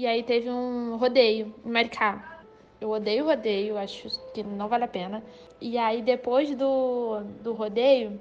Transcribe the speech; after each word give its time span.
E 0.00 0.06
aí 0.06 0.22
teve 0.22 0.48
um 0.48 0.96
rodeio 0.96 1.54
em 1.62 1.70
Maricá. 1.70 2.42
Eu 2.80 2.88
odeio 2.88 3.26
rodeio, 3.26 3.76
acho 3.76 4.08
que 4.32 4.42
não 4.42 4.66
vale 4.66 4.84
a 4.84 4.88
pena. 4.88 5.22
E 5.60 5.76
aí 5.76 6.00
depois 6.00 6.56
do, 6.56 7.20
do 7.42 7.52
rodeio, 7.52 8.18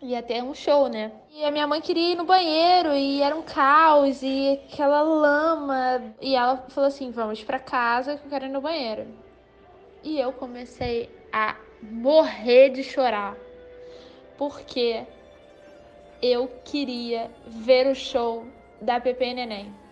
ia 0.00 0.22
ter 0.22 0.42
um 0.42 0.54
show, 0.54 0.88
né? 0.88 1.12
E 1.30 1.44
a 1.44 1.50
minha 1.50 1.66
mãe 1.66 1.82
queria 1.82 2.12
ir 2.12 2.16
no 2.16 2.24
banheiro 2.24 2.94
e 2.94 3.20
era 3.20 3.36
um 3.36 3.42
caos 3.42 4.22
e 4.22 4.58
aquela 4.64 5.02
lama. 5.02 6.14
E 6.22 6.34
ela 6.34 6.56
falou 6.68 6.88
assim: 6.88 7.10
vamos 7.10 7.44
para 7.44 7.58
casa 7.58 8.16
que 8.16 8.24
eu 8.24 8.30
quero 8.30 8.46
ir 8.46 8.50
no 8.50 8.62
banheiro. 8.62 9.06
E 10.02 10.18
eu 10.18 10.32
comecei 10.32 11.10
a 11.30 11.54
morrer 11.82 12.70
de 12.70 12.82
chorar. 12.82 13.36
Porque 14.38 15.04
eu 16.22 16.48
queria 16.64 17.30
ver 17.46 17.88
o 17.88 17.94
show 17.94 18.46
da 18.80 18.98
Pepe 18.98 19.26
e 19.26 19.34
Neném. 19.34 19.83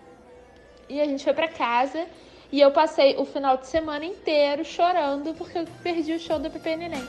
E 0.93 1.01
a 1.01 1.07
gente 1.07 1.25
foi 1.25 1.33
para 1.33 1.49
casa 1.49 2.07
e 2.53 2.61
eu 2.61 2.71
passei 2.71 3.17
o 3.17 3.25
final 3.25 3.57
de 3.57 3.67
semana 3.67 4.05
inteiro 4.05 4.63
chorando 4.63 5.33
porque 5.33 5.57
eu 5.57 5.67
perdi 5.83 6.13
o 6.13 6.21
show 6.21 6.39
da 6.39 6.51
Pepe 6.51 6.77
Neném. 6.77 7.03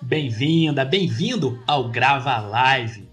Bem-vinda, 0.00 0.86
bem-vindo 0.86 1.62
ao 1.66 1.90
Grava 1.90 2.38
Live. 2.38 3.06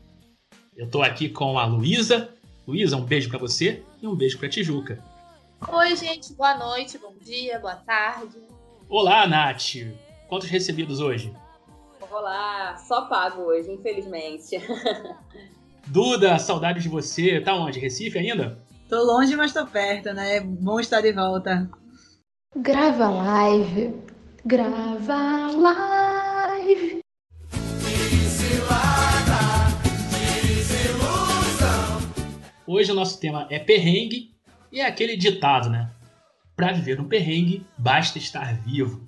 Eu 0.77 0.89
tô 0.89 1.02
aqui 1.02 1.27
com 1.27 1.59
a 1.59 1.66
Luísa. 1.66 2.30
Luísa, 2.66 2.95
um 2.95 3.03
beijo 3.03 3.27
para 3.27 3.38
você 3.38 3.84
e 4.02 4.08
um 4.08 4.16
beijo 4.16 4.38
para 4.38 4.48
Tijuca. 4.48 5.12
Oi, 5.72 5.95
gente, 5.95 6.34
boa 6.34 6.58
noite, 6.58 6.98
bom 6.98 7.13
dia, 7.22 7.59
boa 7.59 7.76
tarde. 7.76 8.38
Olá, 8.90 9.26
Nath. 9.27 9.76
Quantos 10.27 10.49
recebidos 10.49 11.00
hoje? 11.00 11.33
Olá, 12.11 12.75
só 12.78 13.06
pago 13.06 13.44
hoje, 13.44 13.72
infelizmente. 13.72 14.58
Duda, 15.88 16.38
saudades 16.38 16.84
de 16.84 16.89
você. 16.89 17.39
Tá 17.41 17.56
onde? 17.56 17.80
Recife 17.80 18.17
ainda? 18.17 18.59
Tô 18.89 19.03
longe, 19.03 19.36
mas 19.36 19.53
tô 19.53 19.66
perto, 19.66 20.14
né? 20.14 20.39
Bom 20.41 20.80
estar 20.80 21.02
de 21.02 21.11
volta. 21.11 21.69
Grava 22.56 23.09
live. 23.09 23.95
Grava 24.45 25.52
live. 25.52 27.00
Hoje 32.66 32.91
o 32.91 32.95
nosso 32.95 33.19
tema 33.19 33.47
é 33.50 33.59
perrengue 33.59 34.33
e 34.73 34.79
é 34.79 34.88
aquele 34.88 35.16
ditado, 35.16 35.69
né? 35.69 35.91
Para 36.55 36.71
viver 36.71 36.99
um 36.99 37.07
perrengue, 37.07 37.63
basta 37.77 38.17
estar 38.17 38.55
vivo. 38.55 39.07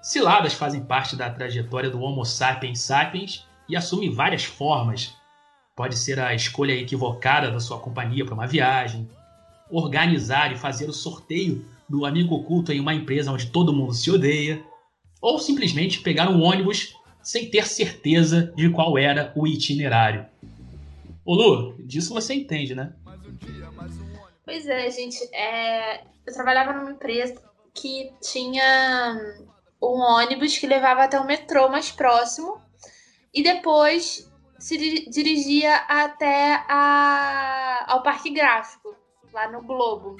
Ciladas 0.00 0.54
fazem 0.54 0.82
parte 0.82 1.14
da 1.14 1.28
trajetória 1.28 1.90
do 1.90 2.00
Homo 2.00 2.24
sapiens 2.24 2.80
sapiens 2.80 3.44
e 3.68 3.76
assumem 3.76 4.10
várias 4.10 4.44
formas. 4.44 5.14
Pode 5.76 5.98
ser 5.98 6.18
a 6.18 6.34
escolha 6.34 6.72
equivocada 6.72 7.50
da 7.50 7.60
sua 7.60 7.78
companhia 7.78 8.24
para 8.24 8.32
uma 8.32 8.46
viagem, 8.46 9.06
organizar 9.70 10.50
e 10.50 10.56
fazer 10.56 10.88
o 10.88 10.94
sorteio 10.94 11.62
do 11.86 12.06
amigo 12.06 12.34
oculto 12.34 12.72
em 12.72 12.80
uma 12.80 12.94
empresa 12.94 13.30
onde 13.30 13.48
todo 13.48 13.74
mundo 13.74 13.92
se 13.92 14.10
odeia, 14.10 14.64
ou 15.20 15.38
simplesmente 15.38 16.00
pegar 16.00 16.30
um 16.30 16.42
ônibus 16.42 16.94
sem 17.22 17.50
ter 17.50 17.66
certeza 17.66 18.50
de 18.56 18.70
qual 18.70 18.96
era 18.96 19.30
o 19.36 19.46
itinerário. 19.46 20.24
Ô 21.22 21.34
Lu, 21.34 21.74
disso 21.80 22.14
você 22.14 22.32
entende, 22.32 22.74
né? 22.74 22.94
Pois 24.46 24.68
é, 24.68 24.88
gente. 24.90 25.28
É... 25.34 26.04
Eu 26.24 26.32
trabalhava 26.32 26.72
numa 26.72 26.92
empresa 26.92 27.42
que 27.74 28.12
tinha 28.22 29.18
um 29.82 30.00
ônibus 30.00 30.56
que 30.56 30.66
levava 30.66 31.02
até 31.02 31.18
o 31.18 31.26
metrô 31.26 31.68
mais 31.68 31.90
próximo 31.90 32.60
e 33.34 33.42
depois 33.42 34.30
se 34.58 34.78
dirigia 35.10 35.74
até 35.88 36.64
a... 36.68 37.84
ao 37.88 38.02
Parque 38.02 38.30
Gráfico, 38.30 38.96
lá 39.32 39.50
no 39.50 39.62
Globo. 39.62 40.16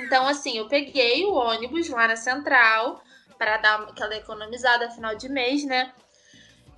Então, 0.00 0.26
assim, 0.26 0.56
eu 0.58 0.66
peguei 0.66 1.24
o 1.26 1.34
ônibus 1.34 1.88
lá 1.90 2.08
na 2.08 2.16
central 2.16 3.02
para 3.38 3.58
dar 3.58 3.82
aquela 3.82 4.16
economizada 4.16 4.90
final 4.90 5.14
de 5.14 5.28
mês, 5.28 5.64
né? 5.64 5.92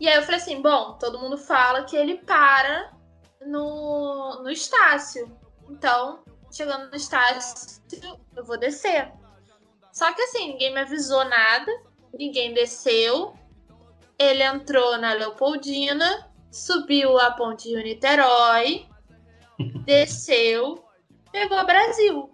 E 0.01 0.09
aí 0.09 0.17
eu 0.17 0.23
falei 0.23 0.41
assim: 0.41 0.61
bom, 0.61 0.99
todo 0.99 1.19
mundo 1.19 1.39
fala 1.39 1.85
que 1.85 1.97
ele 1.97 2.17
para 2.19 2.93
no, 3.41 4.43
no 4.43 4.51
Estácio. 4.51 5.31
Então, 5.71 6.23
chegando 6.57 6.89
no 6.89 6.97
Estácio, 6.97 7.83
eu 8.35 8.45
vou 8.45 8.59
descer. 8.59 9.13
Só 9.93 10.13
que 10.13 10.23
assim, 10.23 10.53
ninguém 10.53 10.73
me 10.73 10.81
avisou 10.81 11.25
nada, 11.25 11.71
ninguém 12.19 12.55
desceu. 12.55 13.35
Ele 14.19 14.43
entrou 14.43 14.97
na 14.97 15.13
Leopoldina, 15.13 16.31
subiu 16.51 17.19
a 17.19 17.31
ponte 17.33 17.69
Rio 17.69 17.83
Niterói, 17.83 18.89
desceu, 19.85 20.83
pegou 21.31 21.65
Brasil. 21.67 22.31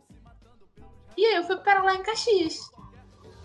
E 1.17 1.27
aí 1.27 1.35
eu 1.35 1.45
fui 1.45 1.57
para 1.57 1.83
lá 1.83 1.95
em 1.95 2.03
Caxias. 2.03 2.71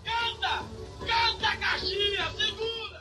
Canta! 0.04 0.64
Canta, 1.00 1.56
Caxias! 1.56 2.47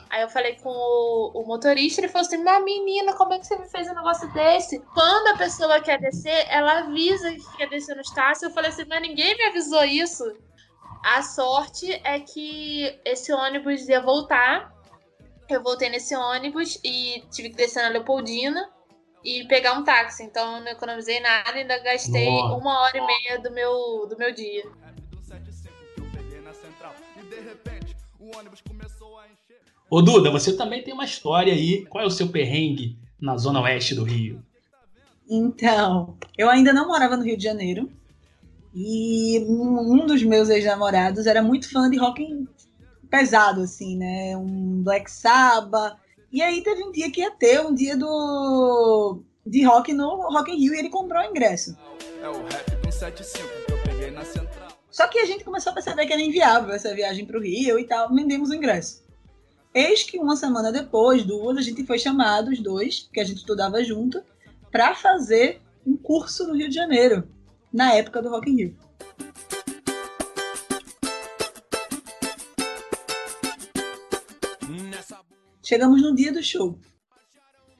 Aí 0.09 0.21
eu 0.21 0.29
falei 0.29 0.55
com 0.55 0.69
o, 0.69 1.31
o, 1.35 1.45
motorista, 1.45 1.99
ele 1.99 2.07
falou 2.07 2.25
assim: 2.25 2.43
Mas 2.43 2.63
menina, 2.63 3.13
como 3.13 3.33
é 3.33 3.39
que 3.39 3.45
você 3.45 3.57
me 3.57 3.67
fez 3.69 3.87
um 3.89 3.93
negócio 3.95 4.31
desse? 4.33 4.79
Quando 4.93 5.27
a 5.27 5.37
pessoa 5.37 5.81
quer 5.81 5.99
descer, 5.99 6.45
ela 6.49 6.79
avisa 6.79 7.31
que 7.31 7.57
quer 7.57 7.69
descer 7.69 7.95
no 7.95 8.01
Estácio. 8.01 8.47
Eu 8.47 8.51
falei 8.51 8.69
assim: 8.69 8.85
Mas 8.87 9.01
ninguém 9.01 9.35
me 9.35 9.43
avisou 9.45 9.83
isso. 9.83 10.23
A 11.03 11.21
sorte 11.21 11.91
é 12.03 12.19
que 12.19 12.99
esse 13.05 13.31
ônibus 13.33 13.87
ia 13.87 14.01
voltar. 14.01 14.73
Eu 15.49 15.63
voltei 15.63 15.89
nesse 15.89 16.15
ônibus 16.15 16.79
e 16.83 17.23
tive 17.31 17.49
que 17.49 17.55
descer 17.55 17.83
na 17.83 17.89
Leopoldina 17.89 18.69
e 19.23 19.45
pegar 19.47 19.73
um 19.73 19.83
táxi. 19.83 20.23
Então 20.23 20.59
não 20.61 20.67
economizei 20.67 21.19
nada, 21.19 21.51
ainda 21.51 21.77
gastei 21.79 22.29
Nossa. 22.29 22.55
uma 22.55 22.81
hora 22.81 22.97
e 22.97 23.05
meia 23.05 23.39
do 23.39 23.51
meu, 23.51 24.07
do 24.07 24.17
meu 24.17 24.33
dia. 24.33 24.63
Ô 29.89 30.01
Duda, 30.01 30.29
você 30.29 30.53
também 30.53 30.83
tem 30.83 30.93
uma 30.93 31.05
história 31.05 31.53
aí. 31.53 31.85
Qual 31.85 32.03
é 32.03 32.07
o 32.07 32.11
seu 32.11 32.27
perrengue 32.27 32.97
na 33.19 33.37
zona 33.37 33.61
oeste 33.61 33.95
do 33.95 34.03
Rio? 34.03 34.43
Então, 35.29 36.17
eu 36.37 36.49
ainda 36.49 36.73
não 36.73 36.87
morava 36.87 37.15
no 37.15 37.23
Rio 37.23 37.37
de 37.37 37.43
Janeiro. 37.43 37.89
E 38.75 39.39
um 39.47 40.05
dos 40.05 40.21
meus 40.23 40.49
ex-namorados 40.49 41.25
era 41.25 41.41
muito 41.41 41.71
fã 41.71 41.89
de 41.89 41.97
rock 41.97 42.47
pesado, 43.09 43.61
assim, 43.61 43.97
né? 43.97 44.35
Um 44.37 44.83
Black 44.83 45.09
Sabbath. 45.09 45.97
E 46.31 46.41
aí 46.41 46.61
teve 46.61 46.83
um 46.83 46.91
dia 46.91 47.09
que 47.09 47.21
ia 47.21 47.31
ter, 47.31 47.61
um 47.61 47.73
dia 47.73 47.95
do 47.95 49.23
de 49.45 49.63
rock 49.63 49.93
no 49.93 50.29
Rock 50.29 50.51
in 50.51 50.59
Rio 50.59 50.75
e 50.75 50.79
ele 50.79 50.89
comprou 50.89 51.21
o 51.21 51.25
ingresso. 51.25 51.77
É 52.21 52.27
o 52.27 52.43
rap 52.43 52.83
com 52.83 52.91
75 52.91 53.47
que 53.65 53.71
eu 53.71 53.77
peguei 53.83 54.11
na 54.11 54.25
central. 54.25 54.67
Só 54.91 55.07
que 55.07 55.19
a 55.19 55.25
gente 55.25 55.45
começou 55.45 55.71
a 55.71 55.73
perceber 55.73 56.05
que 56.05 56.13
era 56.13 56.21
inviável 56.21 56.73
essa 56.73 56.93
viagem 56.93 57.25
para 57.25 57.37
o 57.37 57.41
Rio 57.41 57.79
e 57.79 57.85
tal, 57.85 58.13
vendemos 58.13 58.49
o 58.49 58.53
ingresso. 58.53 59.06
Eis 59.73 60.03
que 60.03 60.17
uma 60.17 60.35
semana 60.35 60.71
depois, 60.71 61.23
duas, 61.23 61.57
a 61.57 61.61
gente 61.61 61.85
foi 61.85 61.99
chamado, 61.99 62.49
os 62.49 62.59
dois, 62.59 63.09
que 63.13 63.19
a 63.19 63.23
gente 63.23 63.37
estudava 63.37 63.83
junto, 63.83 64.23
para 64.71 64.95
fazer 64.95 65.61
um 65.85 65.95
curso 65.95 66.47
no 66.47 66.55
Rio 66.55 66.69
de 66.69 66.75
Janeiro, 66.75 67.27
na 67.71 67.93
época 67.93 68.21
do 68.21 68.29
Rock 68.29 68.49
in 68.49 68.55
Rio. 68.55 68.77
Chegamos 75.63 76.01
no 76.01 76.15
dia 76.15 76.31
do 76.31 76.41
show. 76.41 76.79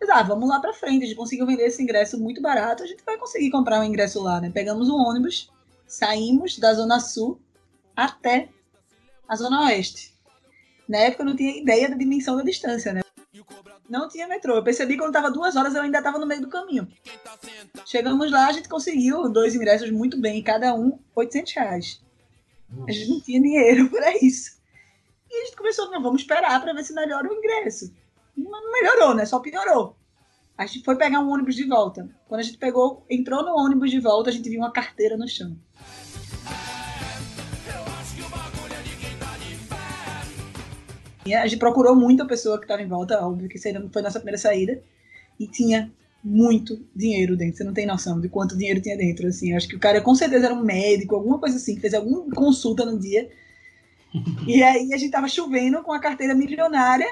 Ah, 0.09 0.23
vamos 0.23 0.49
lá 0.49 0.59
pra 0.59 0.73
frente, 0.73 1.03
a 1.03 1.07
gente 1.07 1.15
conseguiu 1.15 1.45
vender 1.45 1.67
esse 1.67 1.81
ingresso 1.81 2.19
muito 2.19 2.41
barato, 2.41 2.81
a 2.81 2.87
gente 2.87 3.03
vai 3.05 3.17
conseguir 3.17 3.51
comprar 3.51 3.79
um 3.79 3.83
ingresso 3.83 4.21
lá, 4.21 4.41
né? 4.41 4.49
Pegamos 4.49 4.89
um 4.89 4.95
ônibus, 4.95 5.51
saímos 5.85 6.57
da 6.57 6.73
Zona 6.73 6.99
Sul 6.99 7.39
até 7.95 8.49
a 9.27 9.35
Zona 9.35 9.65
Oeste. 9.65 10.16
Na 10.87 10.99
época 10.99 11.23
eu 11.23 11.27
não 11.27 11.35
tinha 11.35 11.57
ideia 11.57 11.89
da 11.89 11.95
dimensão 11.95 12.35
da 12.35 12.43
distância, 12.43 12.93
né? 12.93 13.01
Não 13.89 14.07
tinha 14.07 14.27
metrô. 14.27 14.55
Eu 14.55 14.63
percebi 14.63 14.93
que 14.93 14.99
quando 14.99 15.13
tava 15.13 15.31
duas 15.31 15.55
horas 15.55 15.75
eu 15.75 15.81
ainda 15.81 15.97
estava 15.97 16.17
no 16.17 16.25
meio 16.25 16.41
do 16.41 16.49
caminho. 16.49 16.87
Chegamos 17.85 18.31
lá, 18.31 18.47
a 18.47 18.51
gente 18.51 18.67
conseguiu 18.67 19.29
dois 19.29 19.55
ingressos 19.55 19.89
muito 19.91 20.19
bem, 20.19 20.43
cada 20.43 20.73
um 20.73 20.99
800 21.15 21.53
reais. 21.53 22.01
A 22.87 22.91
gente 22.91 23.09
não 23.09 23.21
tinha 23.21 23.41
dinheiro 23.41 23.89
para 23.91 24.17
isso. 24.17 24.57
E 25.29 25.41
a 25.41 25.45
gente 25.45 25.57
começou, 25.57 25.89
não, 25.91 26.01
vamos 26.01 26.21
esperar 26.21 26.61
para 26.61 26.73
ver 26.73 26.83
se 26.83 26.93
melhora 26.93 27.29
o 27.29 27.33
ingresso. 27.33 27.93
Não 28.35 28.71
melhorou, 28.71 29.13
né? 29.13 29.25
Só 29.25 29.39
piorou. 29.39 29.95
A 30.57 30.65
gente 30.65 30.83
foi 30.83 30.95
pegar 30.95 31.19
um 31.19 31.29
ônibus 31.29 31.55
de 31.55 31.65
volta. 31.65 32.09
Quando 32.27 32.39
a 32.39 32.43
gente 32.43 32.57
pegou, 32.57 33.05
entrou 33.09 33.43
no 33.43 33.55
ônibus 33.55 33.91
de 33.91 33.99
volta, 33.99 34.29
a 34.29 34.33
gente 34.33 34.49
viu 34.49 34.59
uma 34.59 34.71
carteira 34.71 35.15
no 35.15 35.27
chão. 35.27 35.55
A 41.35 41.47
gente 41.47 41.59
procurou 41.59 41.95
muito 41.95 42.23
a 42.23 42.27
pessoa 42.27 42.57
que 42.57 42.65
estava 42.65 42.81
em 42.81 42.87
volta, 42.87 43.25
óbvio 43.25 43.49
que 43.49 43.59
foi 43.59 44.01
nossa 44.01 44.19
primeira 44.19 44.37
saída. 44.37 44.81
E 45.39 45.47
tinha 45.47 45.91
muito 46.23 46.85
dinheiro 46.95 47.37
dentro. 47.37 47.57
Você 47.57 47.63
não 47.63 47.73
tem 47.73 47.85
noção 47.85 48.19
de 48.19 48.27
quanto 48.29 48.57
dinheiro 48.57 48.81
tinha 48.81 48.97
dentro. 48.97 49.27
Assim, 49.27 49.53
acho 49.53 49.67
que 49.67 49.75
o 49.75 49.79
cara 49.79 50.01
com 50.01 50.15
certeza 50.15 50.45
era 50.45 50.53
um 50.53 50.63
médico, 50.63 51.15
alguma 51.15 51.39
coisa 51.39 51.57
assim, 51.57 51.79
fez 51.79 51.93
alguma 51.93 52.29
consulta 52.33 52.85
no 52.85 52.99
dia. 52.99 53.29
e 54.47 54.61
aí 54.63 54.93
a 54.93 54.97
gente 54.97 55.11
tava 55.11 55.27
chovendo 55.27 55.81
com 55.83 55.91
a 55.91 55.99
carteira 55.99 56.35
milionária 56.35 57.07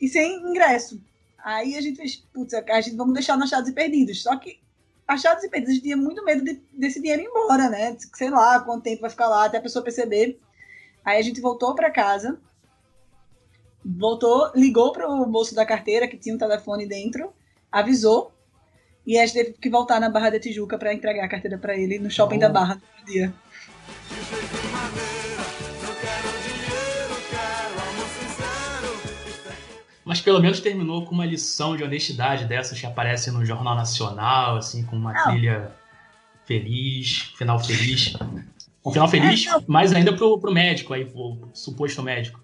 e 0.00 0.08
sem 0.08 0.36
ingresso. 0.36 1.00
Aí 1.42 1.76
a 1.76 1.80
gente 1.80 1.96
fez, 1.96 2.16
putz, 2.32 2.54
a 2.54 2.80
gente 2.80 2.96
vamos 2.96 3.14
deixar 3.14 3.36
no 3.36 3.44
achados 3.44 3.68
e 3.68 3.72
perdidos. 3.72 4.22
Só 4.22 4.36
que 4.36 4.58
achados 5.06 5.42
e 5.42 5.48
perdidos 5.48 5.80
tinha 5.80 5.96
muito 5.96 6.24
medo 6.24 6.44
de, 6.44 6.60
desse 6.72 7.00
dinheiro 7.00 7.22
ir 7.22 7.26
embora, 7.26 7.68
né? 7.68 7.96
Sei 8.14 8.30
lá 8.30 8.60
quanto 8.60 8.82
tempo 8.84 9.02
vai 9.02 9.10
ficar 9.10 9.28
lá 9.28 9.46
até 9.46 9.58
a 9.58 9.62
pessoa 9.62 9.82
perceber. 9.82 10.38
Aí 11.04 11.18
a 11.18 11.22
gente 11.22 11.40
voltou 11.40 11.74
para 11.74 11.90
casa, 11.90 12.38
voltou, 13.84 14.50
ligou 14.54 14.92
para 14.92 15.08
o 15.08 15.26
bolso 15.26 15.54
da 15.54 15.64
carteira 15.64 16.08
que 16.08 16.16
tinha 16.16 16.34
um 16.34 16.38
telefone 16.38 16.86
dentro 16.86 17.32
avisou. 17.70 18.32
E 19.06 19.18
a 19.18 19.24
gente 19.24 19.34
teve 19.34 19.52
que 19.52 19.70
voltar 19.70 20.00
na 20.00 20.10
Barra 20.10 20.30
da 20.30 20.40
Tijuca 20.40 20.76
para 20.76 20.92
entregar 20.92 21.24
a 21.24 21.28
carteira 21.28 21.56
para 21.56 21.76
ele 21.76 21.98
no 21.98 22.10
shopping 22.10 22.36
oh. 22.36 22.40
da 22.40 22.48
Barra 22.48 22.74
no 22.98 23.06
dia. 23.06 23.32
Mas 30.04 30.20
pelo 30.20 30.40
menos 30.40 30.60
terminou 30.60 31.04
com 31.04 31.14
uma 31.14 31.26
lição 31.26 31.76
de 31.76 31.84
honestidade 31.84 32.46
dessas 32.46 32.80
que 32.80 32.86
aparece 32.86 33.30
no 33.30 33.44
Jornal 33.44 33.74
Nacional, 33.74 34.56
assim, 34.56 34.82
com 34.84 34.96
uma 34.96 35.12
Não. 35.12 35.24
trilha 35.24 35.70
feliz, 36.46 37.32
final 37.36 37.58
feliz. 37.62 38.14
Um 38.84 38.90
final 38.90 39.08
feliz, 39.08 39.46
é, 39.46 39.62
mais 39.66 39.92
ainda 39.92 40.14
pro, 40.14 40.38
pro 40.38 40.52
médico 40.52 40.94
aí, 40.94 41.04
pro 41.04 41.38
suposto 41.52 42.02
médico. 42.02 42.40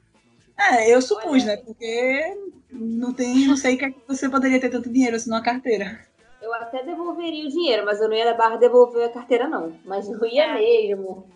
É, 0.56 0.94
eu 0.94 1.02
supus, 1.02 1.44
né? 1.44 1.56
Porque 1.56 2.36
não 2.70 3.12
tem, 3.12 3.46
não 3.46 3.56
sei 3.56 3.76
que 3.76 3.94
você 4.06 4.28
poderia 4.28 4.60
ter 4.60 4.70
tanto 4.70 4.90
dinheiro 4.90 5.16
assim 5.16 5.30
numa 5.30 5.42
carteira. 5.42 6.00
Eu 6.40 6.52
até 6.54 6.82
devolveria 6.82 7.46
o 7.46 7.50
dinheiro, 7.50 7.86
mas 7.86 8.00
eu 8.00 8.08
não 8.08 8.14
ia 8.14 8.26
na 8.26 8.34
barra 8.34 8.56
devolver 8.56 9.06
a 9.06 9.12
carteira, 9.12 9.48
não. 9.48 9.74
Mas 9.84 10.08
não 10.08 10.26
ia 10.26 10.44
é. 10.44 10.54
mesmo. 10.54 11.26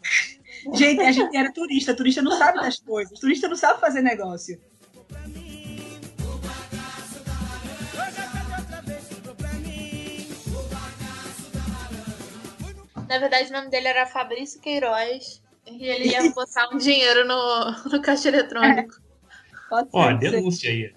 Gente, 0.75 1.01
a 1.01 1.13
gente 1.13 1.37
era 1.37 1.53
turista. 1.53 1.97
Turista 1.97 2.21
não 2.21 2.33
sabe 2.33 2.61
das 2.61 2.79
coisas. 2.79 3.19
Turista 3.19 3.49
não 3.49 3.57
sabe 3.57 3.81
fazer 3.81 4.03
negócio. 4.03 4.61
Na 13.09 13.19
verdade, 13.19 13.49
o 13.49 13.53
nome 13.53 13.71
dele 13.71 13.89
era 13.89 14.07
Fabrício 14.07 14.61
Queiroz. 14.61 15.43
E 15.67 15.87
ele 15.87 16.09
ia 16.11 16.31
botar 16.33 16.69
um 16.73 16.77
dinheiro 16.77 17.27
no, 17.27 17.91
no 17.91 18.03
caixa 18.03 18.29
eletrônico. 18.29 18.95
É. 18.95 19.08
Pode 19.69 19.89
Ó, 19.93 20.13
denúncia 20.13 20.71
aí. 20.71 20.93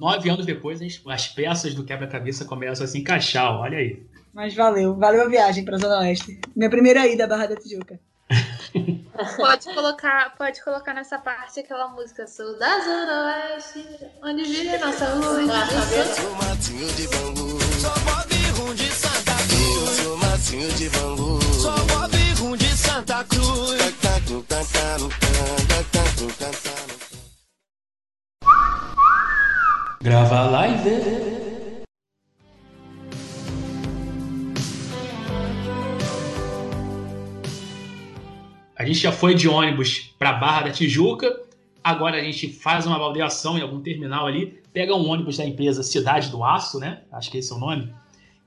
Nove 0.00 0.30
anos 0.30 0.46
depois, 0.46 0.80
as 1.06 1.28
peças 1.28 1.74
do 1.74 1.84
quebra-cabeça 1.84 2.44
começam 2.44 2.84
a 2.84 2.88
se 2.88 2.98
encaixar, 2.98 3.52
olha 3.52 3.78
aí. 3.78 4.02
Mas 4.32 4.54
valeu, 4.54 4.96
valeu 4.96 5.22
a 5.22 5.28
viagem 5.28 5.64
pra 5.64 5.78
Zona 5.78 6.00
Oeste. 6.00 6.40
Minha 6.54 6.70
primeira 6.70 7.06
ida 7.06 7.24
à 7.24 7.26
Barra 7.26 7.46
da 7.46 7.56
Tijuca. 7.56 7.98
pode 9.36 9.74
colocar, 9.74 10.36
pode 10.36 10.62
colocar 10.62 10.94
nessa 10.94 11.18
parte 11.18 11.60
aquela 11.60 11.88
música 11.88 12.26
Sou 12.26 12.58
da 12.58 12.78
Zona 12.80 13.52
Oeste, 13.54 13.84
onde 14.22 14.44
vive 14.44 14.78
nossa 14.78 15.14
luz. 15.14 15.50
Sou 16.14 16.34
matinho 16.34 16.86
de 16.94 17.08
Bangu, 17.08 17.58
sou 17.80 17.98
Bob 18.04 18.60
Rum 18.60 18.74
de 18.74 18.92
Santa 18.92 19.34
Cruz. 19.48 19.90
Sou 19.96 20.16
matinho 20.18 20.72
de 20.74 20.88
Bangu, 20.90 21.42
sou 21.54 21.86
Bob 21.86 22.16
Rum 22.38 22.56
de 22.56 22.76
Santa 22.76 23.24
Cruz. 23.24 23.48
Grava 30.00 30.42
live. 30.48 30.90
A 38.76 38.84
gente 38.84 39.00
já 39.00 39.10
foi 39.10 39.34
de 39.34 39.48
ônibus 39.48 40.14
para 40.16 40.34
Barra 40.34 40.66
da 40.66 40.70
Tijuca. 40.70 41.42
Agora 41.82 42.16
a 42.16 42.22
gente 42.22 42.48
faz 42.48 42.86
uma 42.86 42.96
baldeação 42.96 43.58
em 43.58 43.60
algum 43.60 43.80
terminal 43.80 44.28
ali, 44.28 44.62
pega 44.72 44.94
um 44.94 45.08
ônibus 45.08 45.38
da 45.38 45.44
empresa 45.44 45.82
Cidade 45.82 46.30
do 46.30 46.44
Aço, 46.44 46.78
né? 46.78 47.02
Acho 47.10 47.28
que 47.28 47.38
esse 47.38 47.52
é 47.52 47.56
o 47.56 47.58
nome. 47.58 47.92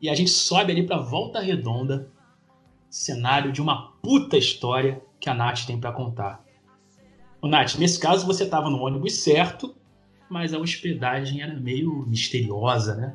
E 0.01 0.09
a 0.09 0.15
gente 0.15 0.31
sobe 0.31 0.71
ali 0.71 0.83
para 0.87 0.99
Volta 0.99 1.41
Redonda, 1.41 2.09
cenário 2.89 3.51
de 3.51 3.61
uma 3.61 3.91
puta 4.01 4.37
história 4.37 5.01
que 5.19 5.29
a 5.29 5.33
Nath 5.33 5.65
tem 5.65 5.77
para 5.77 5.91
contar. 5.91 6.41
O 7.41 7.47
Nath, 7.49 7.75
nesse 7.75 7.99
caso 7.99 8.25
você 8.25 8.45
estava 8.45 8.69
no 8.69 8.81
ônibus 8.81 9.15
certo, 9.15 9.75
mas 10.31 10.53
a 10.53 10.59
hospedagem 10.59 11.41
era 11.41 11.53
meio 11.53 12.05
misteriosa, 12.07 12.95
né? 12.95 13.13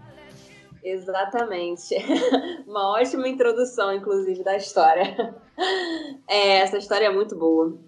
Exatamente. 0.85 1.95
Uma 2.69 2.93
ótima 2.93 3.27
introdução, 3.27 3.93
inclusive, 3.95 4.45
da 4.45 4.57
história. 4.57 5.35
É, 6.29 6.59
essa 6.59 6.77
história 6.77 7.07
é 7.07 7.11
muito 7.11 7.35
boa. 7.35 7.79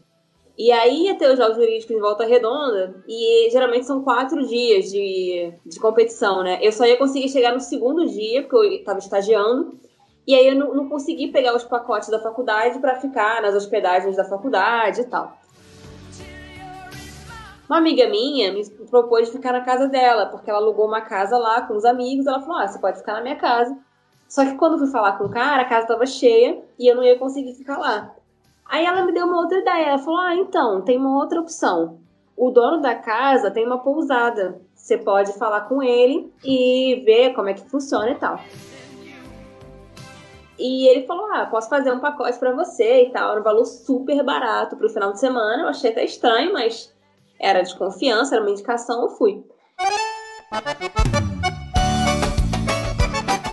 E 0.57 0.73
aí 0.73 1.05
ia 1.05 1.19
ter 1.19 1.31
os 1.31 1.37
Jogos 1.37 1.57
Jurídicos 1.57 1.95
em 1.95 2.01
Volta 2.01 2.25
Redonda, 2.25 3.05
e 3.07 3.51
geralmente 3.51 3.85
são 3.85 4.03
quatro 4.03 4.47
dias 4.47 4.87
de, 4.91 5.53
de 5.67 5.79
competição, 5.79 6.43
né? 6.43 6.59
Eu 6.63 6.73
só 6.73 6.87
ia 6.87 6.97
conseguir 6.97 7.29
chegar 7.29 7.53
no 7.53 7.61
segundo 7.61 8.07
dia, 8.07 8.41
porque 8.41 8.57
eu 8.57 8.73
estava 8.73 8.99
estagiando, 9.01 9.79
e 10.27 10.35
aí 10.35 10.49
eu 10.49 10.55
não, 10.55 10.75
não 10.75 10.89
consegui 10.89 11.29
pegar 11.29 11.55
os 11.55 11.65
pacotes 11.65 12.09
da 12.09 12.21
faculdade 12.21 12.79
para 12.79 12.99
ficar 12.99 13.43
nas 13.43 13.55
hospedagens 13.55 14.17
da 14.17 14.25
faculdade 14.25 15.03
e 15.03 15.05
tal. 15.05 15.37
Uma 17.69 17.77
amiga 17.77 18.09
minha 18.09 18.51
me 18.51 18.67
propôs 18.91 19.29
ficar 19.29 19.53
na 19.53 19.61
casa 19.61 19.89
dela, 19.89 20.25
porque 20.27 20.49
ela 20.49 20.59
alugou 20.59 20.87
uma 20.87 21.03
casa 21.03 21.37
lá 21.37 21.61
com 21.61 21.77
os 21.77 21.85
amigos. 21.85 22.27
Ela 22.27 22.41
falou: 22.41 22.57
Ah, 22.57 22.67
você 22.67 22.79
pode 22.79 22.99
ficar 22.99 23.13
na 23.13 23.21
minha 23.21 23.37
casa. 23.37 23.77
Só 24.27 24.45
que 24.45 24.55
quando 24.55 24.73
eu 24.73 24.79
fui 24.79 24.89
falar 24.89 25.19
com 25.19 25.25
o 25.25 25.29
cara, 25.29 25.63
a 25.63 25.65
casa 25.67 25.83
estava 25.83 26.07
cheia 26.07 26.63
e 26.79 26.91
eu 26.91 26.97
não 26.97 27.03
ia 27.03 27.19
conseguir 27.19 27.53
ficar 27.55 27.77
lá. 27.77 28.15
Aí 28.65 28.87
ela 28.87 29.05
me 29.05 29.13
deu 29.13 29.27
uma 29.27 29.37
outra 29.37 29.59
ideia. 29.59 29.91
Ela 29.91 29.99
falou: 29.99 30.19
Ah, 30.19 30.35
então, 30.35 30.81
tem 30.81 30.97
uma 30.97 31.19
outra 31.19 31.41
opção. 31.41 31.99
O 32.35 32.51
dono 32.51 32.81
da 32.81 32.95
casa 32.95 33.51
tem 33.51 33.67
uma 33.67 33.79
pousada. 33.79 34.63
Você 34.75 34.97
pode 34.97 35.35
falar 35.35 35.63
com 35.63 35.83
ele 35.83 36.33
e 36.43 37.03
ver 37.05 37.35
como 37.35 37.51
é 37.51 37.55
que 37.55 37.69
funciona 37.69 38.11
e 38.11 38.15
tal. 38.15 38.41
E 40.59 40.89
ele 40.89 41.07
falou: 41.07 41.31
Ah, 41.35 41.45
posso 41.45 41.69
fazer 41.69 41.93
um 41.93 42.01
pacote 42.01 42.39
para 42.39 42.53
você 42.53 43.03
e 43.03 43.11
tal. 43.11 43.33
Era 43.33 43.41
um 43.41 43.45
valor 43.45 43.67
super 43.67 44.23
barato 44.25 44.75
pro 44.75 44.89
final 44.89 45.13
de 45.13 45.21
semana. 45.21 45.65
Eu 45.65 45.69
achei 45.69 45.91
até 45.91 46.03
estranho, 46.03 46.55
mas 46.55 46.97
era 47.39 47.63
de 47.63 47.77
confiança, 47.77 48.35
era 48.35 48.45
uma 48.45 48.51
indicação, 48.51 49.03
eu 49.03 49.11
fui. 49.11 49.45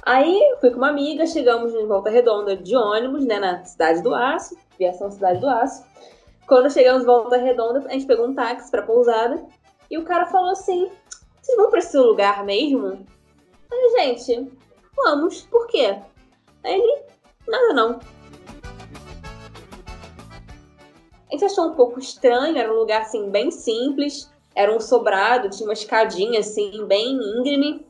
Aí 0.06 0.58
fui 0.60 0.70
com 0.72 0.78
uma 0.78 0.90
amiga, 0.90 1.26
chegamos 1.26 1.74
em 1.74 1.88
Volta 1.88 2.10
Redonda 2.10 2.56
de 2.56 2.76
ônibus, 2.76 3.26
né, 3.26 3.40
na 3.40 3.64
Cidade 3.66 4.02
do 4.02 4.14
Aço, 4.14 4.56
viação 4.78 5.12
Cidade 5.12 5.40
do 5.40 5.50
Aço. 5.50 5.84
Quando 6.48 6.72
chegamos 6.72 7.04
em 7.04 7.06
Volta 7.06 7.38
Redonda, 7.38 7.84
a 7.88 7.92
gente 7.92 8.06
pegou 8.06 8.28
um 8.28 8.36
táxi 8.36 8.70
pra 8.70 8.84
pousada 8.84 9.44
e 9.90 9.98
o 9.98 10.04
cara 10.04 10.28
falou 10.28 10.52
assim: 10.52 10.90
Vocês 11.42 11.58
vão 11.58 11.70
pra 11.70 11.80
esse 11.80 11.98
lugar 11.98 12.44
mesmo? 12.44 13.06
Aí, 13.72 14.16
gente, 14.16 14.52
vamos, 14.96 15.42
por 15.44 15.68
quê? 15.68 16.00
Aí 16.64 16.80
ele, 16.80 17.04
nada 17.48 17.74
não. 17.74 18.00
Gente 21.36 21.46
achou 21.46 21.68
um 21.68 21.76
pouco 21.76 22.00
estranho, 22.00 22.58
era 22.58 22.72
um 22.72 22.78
lugar 22.78 23.02
assim 23.02 23.30
bem 23.30 23.52
simples, 23.52 24.32
era 24.56 24.76
um 24.76 24.80
sobrado, 24.80 25.50
tinha 25.50 25.68
uma 25.68 25.74
escadinha 25.74 26.40
assim 26.40 26.86
bem 26.88 27.20
íngreme 27.38 27.86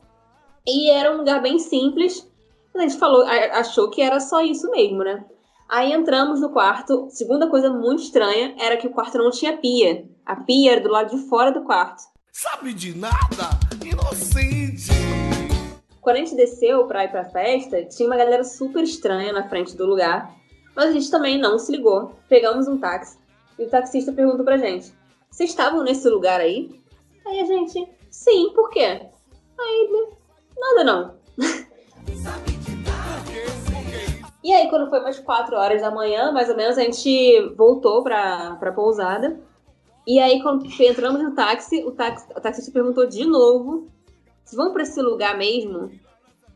e 0.66 0.90
era 0.90 1.12
um 1.12 1.18
lugar 1.18 1.40
bem 1.40 1.58
simples. 1.58 2.28
A 2.74 2.80
gente 2.80 2.98
falou, 2.98 3.24
achou 3.24 3.88
que 3.88 4.02
era 4.02 4.20
só 4.20 4.42
isso 4.42 4.70
mesmo, 4.70 4.98
né? 4.98 5.24
Aí 5.68 5.92
entramos 5.92 6.40
no 6.40 6.50
quarto. 6.50 7.06
Segunda 7.08 7.48
coisa 7.48 7.70
muito 7.70 8.02
estranha 8.02 8.54
era 8.58 8.76
que 8.76 8.86
o 8.86 8.90
quarto 8.90 9.16
não 9.16 9.30
tinha 9.30 9.56
pia. 9.56 10.04
A 10.26 10.36
pia 10.36 10.72
era 10.72 10.80
do 10.80 10.90
lado 10.90 11.16
de 11.16 11.28
fora 11.28 11.50
do 11.50 11.62
quarto. 11.62 12.02
Sabe 12.32 12.74
de 12.74 12.96
nada? 12.98 13.16
Inocente! 13.84 14.90
Quando 16.02 16.16
a 16.16 16.18
gente 16.18 16.36
desceu 16.36 16.86
pra 16.86 17.04
ir 17.04 17.10
pra 17.10 17.24
festa, 17.24 17.82
tinha 17.84 18.08
uma 18.08 18.16
galera 18.16 18.44
super 18.44 18.82
estranha 18.82 19.32
na 19.32 19.48
frente 19.48 19.74
do 19.76 19.86
lugar. 19.86 20.34
Mas 20.74 20.90
a 20.90 20.92
gente 20.92 21.10
também 21.10 21.38
não 21.38 21.58
se 21.58 21.72
ligou. 21.72 22.12
Pegamos 22.28 22.68
um 22.68 22.76
táxi 22.76 23.16
e 23.58 23.64
o 23.64 23.70
taxista 23.70 24.12
perguntou 24.12 24.44
pra 24.44 24.56
gente: 24.56 24.92
Vocês 25.30 25.50
estavam 25.50 25.82
nesse 25.82 26.08
lugar 26.08 26.40
aí? 26.40 26.80
Aí 27.26 27.40
a 27.40 27.44
gente: 27.44 27.88
Sim, 28.10 28.52
por 28.54 28.70
quê? 28.70 29.00
Aí 29.58 29.88
ele: 29.88 30.08
Nada 30.58 30.84
não. 30.84 31.14
e 34.42 34.52
aí, 34.52 34.68
quando 34.68 34.88
foi 34.88 35.00
umas 35.00 35.18
4 35.18 35.56
horas 35.56 35.82
da 35.82 35.90
manhã, 35.90 36.32
mais 36.32 36.48
ou 36.48 36.56
menos, 36.56 36.78
a 36.78 36.82
gente 36.82 37.54
voltou 37.56 38.02
pra, 38.02 38.56
pra 38.56 38.72
pousada. 38.72 39.40
E 40.06 40.18
aí, 40.20 40.40
quando 40.42 40.66
entramos 40.80 41.22
no 41.22 41.34
táxi, 41.34 41.84
o, 41.84 41.90
táxi, 41.90 42.26
o 42.30 42.40
taxista 42.40 42.70
perguntou 42.70 43.06
de 43.06 43.24
novo: 43.26 43.88
Vocês 44.44 44.56
vão 44.56 44.72
pra 44.72 44.82
esse 44.82 45.00
lugar 45.02 45.36
mesmo? 45.36 45.90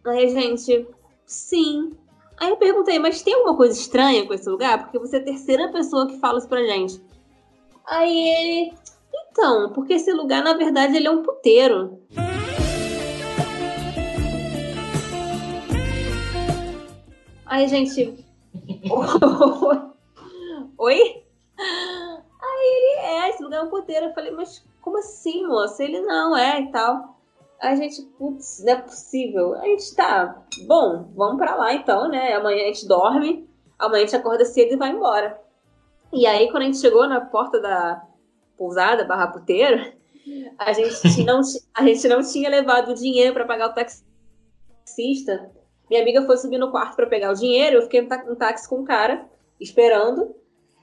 Aí 0.04 0.24
a 0.24 0.28
gente: 0.28 0.86
Sim. 1.26 1.96
Aí 2.40 2.48
eu 2.48 2.56
perguntei, 2.56 2.98
mas 2.98 3.20
tem 3.20 3.34
alguma 3.34 3.54
coisa 3.54 3.78
estranha 3.78 4.26
com 4.26 4.32
esse 4.32 4.48
lugar? 4.48 4.82
Porque 4.82 4.98
você 4.98 5.16
é 5.16 5.20
a 5.20 5.24
terceira 5.24 5.70
pessoa 5.70 6.06
que 6.06 6.18
fala 6.18 6.38
isso 6.38 6.48
pra 6.48 6.64
gente. 6.64 6.98
Aí 7.86 8.18
ele. 8.18 8.72
Então, 9.30 9.70
porque 9.74 9.92
esse 9.92 10.10
lugar, 10.10 10.42
na 10.42 10.54
verdade, 10.54 10.96
ele 10.96 11.06
é 11.06 11.10
um 11.10 11.22
puteiro. 11.22 12.00
Aí, 17.44 17.68
gente. 17.68 18.24
Oi? 20.78 21.24
Aí 22.42 22.62
ele 22.62 23.06
é, 23.06 23.28
esse 23.28 23.42
lugar 23.42 23.60
é 23.60 23.64
um 23.64 23.70
puteiro. 23.70 24.06
Eu 24.06 24.14
falei, 24.14 24.30
mas 24.30 24.64
como 24.80 24.96
assim, 24.96 25.46
moça? 25.46 25.84
Ele 25.84 26.00
não 26.00 26.34
é 26.34 26.62
e 26.62 26.70
tal. 26.70 27.19
A 27.60 27.74
gente, 27.74 28.02
putz, 28.18 28.62
não 28.64 28.72
é 28.72 28.76
possível. 28.76 29.54
A 29.54 29.64
gente 29.66 29.94
tá, 29.94 30.42
bom, 30.66 31.10
vamos 31.14 31.36
pra 31.36 31.54
lá 31.54 31.74
então, 31.74 32.08
né? 32.08 32.32
Amanhã 32.32 32.62
a 32.62 32.66
gente 32.66 32.88
dorme, 32.88 33.48
amanhã 33.78 34.02
a 34.02 34.06
gente 34.06 34.16
acorda 34.16 34.44
cedo 34.44 34.72
e 34.72 34.76
vai 34.76 34.90
embora. 34.90 35.38
E 36.12 36.26
aí, 36.26 36.50
quando 36.50 36.62
a 36.62 36.66
gente 36.66 36.78
chegou 36.78 37.06
na 37.06 37.20
porta 37.20 37.60
da 37.60 38.02
pousada, 38.56 39.04
barra 39.04 39.28
puteiro, 39.28 39.92
a 40.58 40.72
gente 40.72 41.22
não, 41.24 41.40
a 41.74 41.84
gente 41.84 42.08
não 42.08 42.22
tinha 42.22 42.48
levado 42.48 42.90
o 42.90 42.94
dinheiro 42.94 43.34
para 43.34 43.46
pagar 43.46 43.68
o 43.68 43.74
taxista. 43.74 45.50
Minha 45.88 46.02
amiga 46.02 46.22
foi 46.22 46.36
subir 46.38 46.58
no 46.58 46.70
quarto 46.70 46.96
para 46.96 47.06
pegar 47.06 47.30
o 47.30 47.34
dinheiro, 47.34 47.76
eu 47.76 47.82
fiquei 47.82 48.02
no 48.02 48.36
táxi 48.36 48.68
com 48.68 48.80
o 48.80 48.84
cara, 48.84 49.28
esperando. 49.60 50.34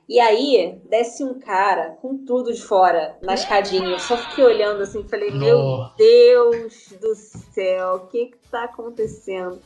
E 0.09 0.21
aí, 0.21 0.79
desce 0.85 1.21
um 1.21 1.37
cara 1.37 1.97
com 2.01 2.17
tudo 2.17 2.53
de 2.53 2.61
fora 2.61 3.17
na 3.21 3.33
escadinha. 3.33 3.89
Eu 3.89 3.99
só 3.99 4.15
fiquei 4.15 4.45
olhando 4.45 4.81
assim, 4.81 5.03
falei, 5.03 5.31
meu 5.31 5.89
Deus 5.97 6.93
do 7.01 7.13
céu, 7.13 7.95
o 7.95 8.07
que 8.07 8.27
que 8.27 8.37
tá 8.49 8.63
acontecendo? 8.63 9.61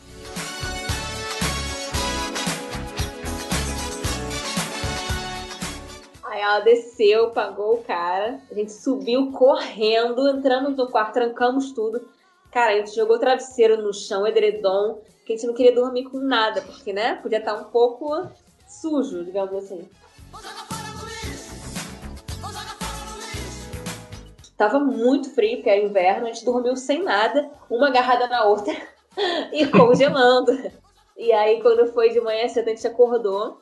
Aí 6.24 6.42
ela 6.42 6.62
desceu, 6.62 7.30
pagou 7.30 7.76
o 7.76 7.84
cara, 7.84 8.42
a 8.50 8.54
gente 8.56 8.72
subiu 8.72 9.32
correndo, 9.32 10.28
entramos 10.28 10.76
no 10.76 10.90
quarto, 10.90 11.14
trancamos 11.14 11.72
tudo. 11.72 12.10
Cara, 12.50 12.72
a 12.72 12.78
gente 12.78 12.96
jogou 12.96 13.20
travesseiro 13.20 13.80
no 13.80 13.94
chão, 13.94 14.26
edredom, 14.26 15.02
que 15.24 15.34
a 15.34 15.36
gente 15.36 15.46
não 15.46 15.54
queria 15.54 15.76
dormir 15.76 16.06
com 16.06 16.18
nada, 16.18 16.64
porque, 16.64 16.92
né, 16.92 17.14
podia 17.22 17.38
estar 17.38 17.54
um 17.54 17.66
pouco 17.66 18.28
sujo, 18.68 19.24
digamos 19.24 19.54
assim. 19.54 19.88
Tava 24.62 24.80
muito 24.80 25.34
frio, 25.34 25.58
porque 25.58 25.70
era 25.72 25.82
inverno, 25.82 26.28
a 26.28 26.32
gente 26.32 26.46
dormiu 26.46 26.76
sem 26.76 27.02
nada, 27.02 27.50
uma 27.68 27.88
agarrada 27.88 28.28
na 28.28 28.44
outra 28.44 28.72
e 29.52 29.66
congelando. 29.66 30.52
E 31.18 31.32
aí, 31.34 31.60
quando 31.64 31.92
foi 31.92 32.12
de 32.12 32.22
manhã 32.22 32.48
cedo, 32.48 32.68
a 32.68 32.70
gente 32.70 32.86
acordou, 32.86 33.58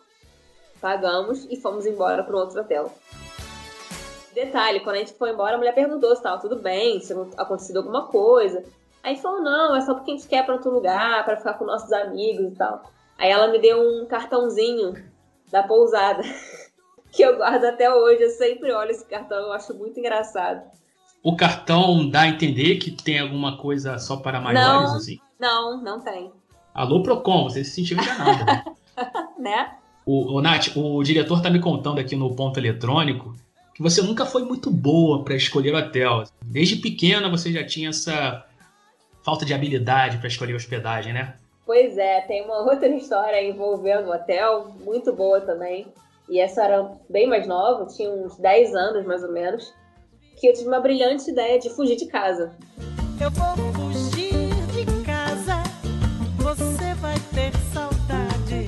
pagamos 0.82 1.48
e 1.50 1.56
fomos 1.56 1.86
embora 1.86 2.22
para 2.22 2.36
outro 2.36 2.60
hotel. 2.60 2.92
Detalhe, 4.34 4.82
quando 4.82 4.98
a 4.98 5.00
gente 5.00 5.14
foi 5.14 5.32
embora, 5.32 5.56
a 5.56 5.58
mulher 5.58 5.74
perguntou 5.74 6.10
se 6.10 6.18
estava 6.18 6.42
tudo 6.42 6.58
bem, 6.58 7.00
se 7.00 7.14
acontecido 7.38 7.78
alguma 7.78 8.08
coisa. 8.08 8.66
Aí 9.02 9.16
falou, 9.16 9.42
não, 9.42 9.74
é 9.78 9.80
só 9.80 9.94
porque 9.94 10.12
a 10.12 10.16
gente 10.16 10.28
quer 10.28 10.44
para 10.44 10.56
outro 10.56 10.70
lugar, 10.70 11.24
para 11.24 11.38
ficar 11.38 11.54
com 11.54 11.64
nossos 11.64 11.94
amigos 11.94 12.52
e 12.52 12.56
tal. 12.56 12.84
Aí 13.18 13.32
ela 13.32 13.48
me 13.48 13.58
deu 13.58 13.80
um 13.80 14.06
cartãozinho 14.06 14.94
da 15.52 15.64
pousada, 15.64 16.24
que 17.12 17.24
eu 17.24 17.38
guardo 17.38 17.66
até 17.66 17.94
hoje. 17.94 18.24
Eu 18.24 18.30
sempre 18.30 18.72
olho 18.72 18.92
esse 18.92 19.06
cartão, 19.06 19.38
eu 19.38 19.52
acho 19.52 19.74
muito 19.74 20.00
engraçado. 20.00 20.62
O 21.22 21.36
cartão 21.36 22.10
dá 22.10 22.22
a 22.22 22.28
entender 22.28 22.78
que 22.78 22.92
tem 22.92 23.20
alguma 23.20 23.58
coisa 23.58 23.98
só 24.00 24.18
para 24.18 24.40
maiores, 24.40 24.90
não, 24.90 24.98
assim? 24.98 25.20
Não, 25.40 25.84
não 25.84 26.00
tem. 26.00 26.32
Alô, 26.74 27.04
Procon, 27.04 27.44
você 27.44 27.64
se 27.64 27.72
sentiu 27.72 27.98
enganado, 27.98 28.46
né? 28.46 28.64
né? 29.38 29.76
O, 30.06 30.38
o 30.38 30.42
Nath, 30.42 30.76
o 30.76 31.04
diretor 31.04 31.42
tá 31.42 31.50
me 31.50 31.60
contando 31.60 32.00
aqui 32.00 32.16
no 32.16 32.34
ponto 32.36 32.58
eletrônico 32.58 33.36
que 33.80 33.84
você 33.84 34.02
nunca 34.02 34.26
foi 34.26 34.44
muito 34.44 34.70
boa 34.70 35.24
para 35.24 35.36
escolher 35.36 35.74
hotel. 35.74 36.26
Desde 36.44 36.76
pequena 36.76 37.30
você 37.30 37.50
já 37.50 37.66
tinha 37.66 37.90
essa 37.90 38.46
falta 39.24 39.46
de 39.46 39.54
habilidade 39.54 40.18
para 40.18 40.28
escolher 40.28 40.54
hospedagem, 40.54 41.14
né? 41.14 41.36
Pois 41.70 42.00
é, 42.00 42.22
tem 42.22 42.44
uma 42.44 42.64
outra 42.64 42.88
história 42.98 43.44
envolvendo 43.44 44.08
o 44.08 44.12
hotel, 44.12 44.70
muito 44.84 45.14
boa 45.14 45.40
também. 45.40 45.86
E 46.28 46.40
essa 46.40 46.64
era 46.64 46.98
bem 47.08 47.28
mais 47.28 47.46
nova, 47.46 47.86
tinha 47.86 48.10
uns 48.10 48.36
10 48.40 48.74
anos 48.74 49.06
mais 49.06 49.24
ou 49.24 49.32
menos, 49.32 49.72
que 50.40 50.48
eu 50.48 50.54
tive 50.54 50.68
uma 50.68 50.80
brilhante 50.80 51.30
ideia 51.30 51.60
de 51.60 51.70
fugir 51.70 51.96
de 51.96 52.08
casa. 52.08 52.58
Eu 53.22 53.30
vou 53.30 53.72
fugir 53.74 54.50
de 54.74 55.06
casa, 55.06 55.62
você 56.38 56.96
vai 56.96 57.18
ter 57.36 57.56
saudade. 57.72 58.66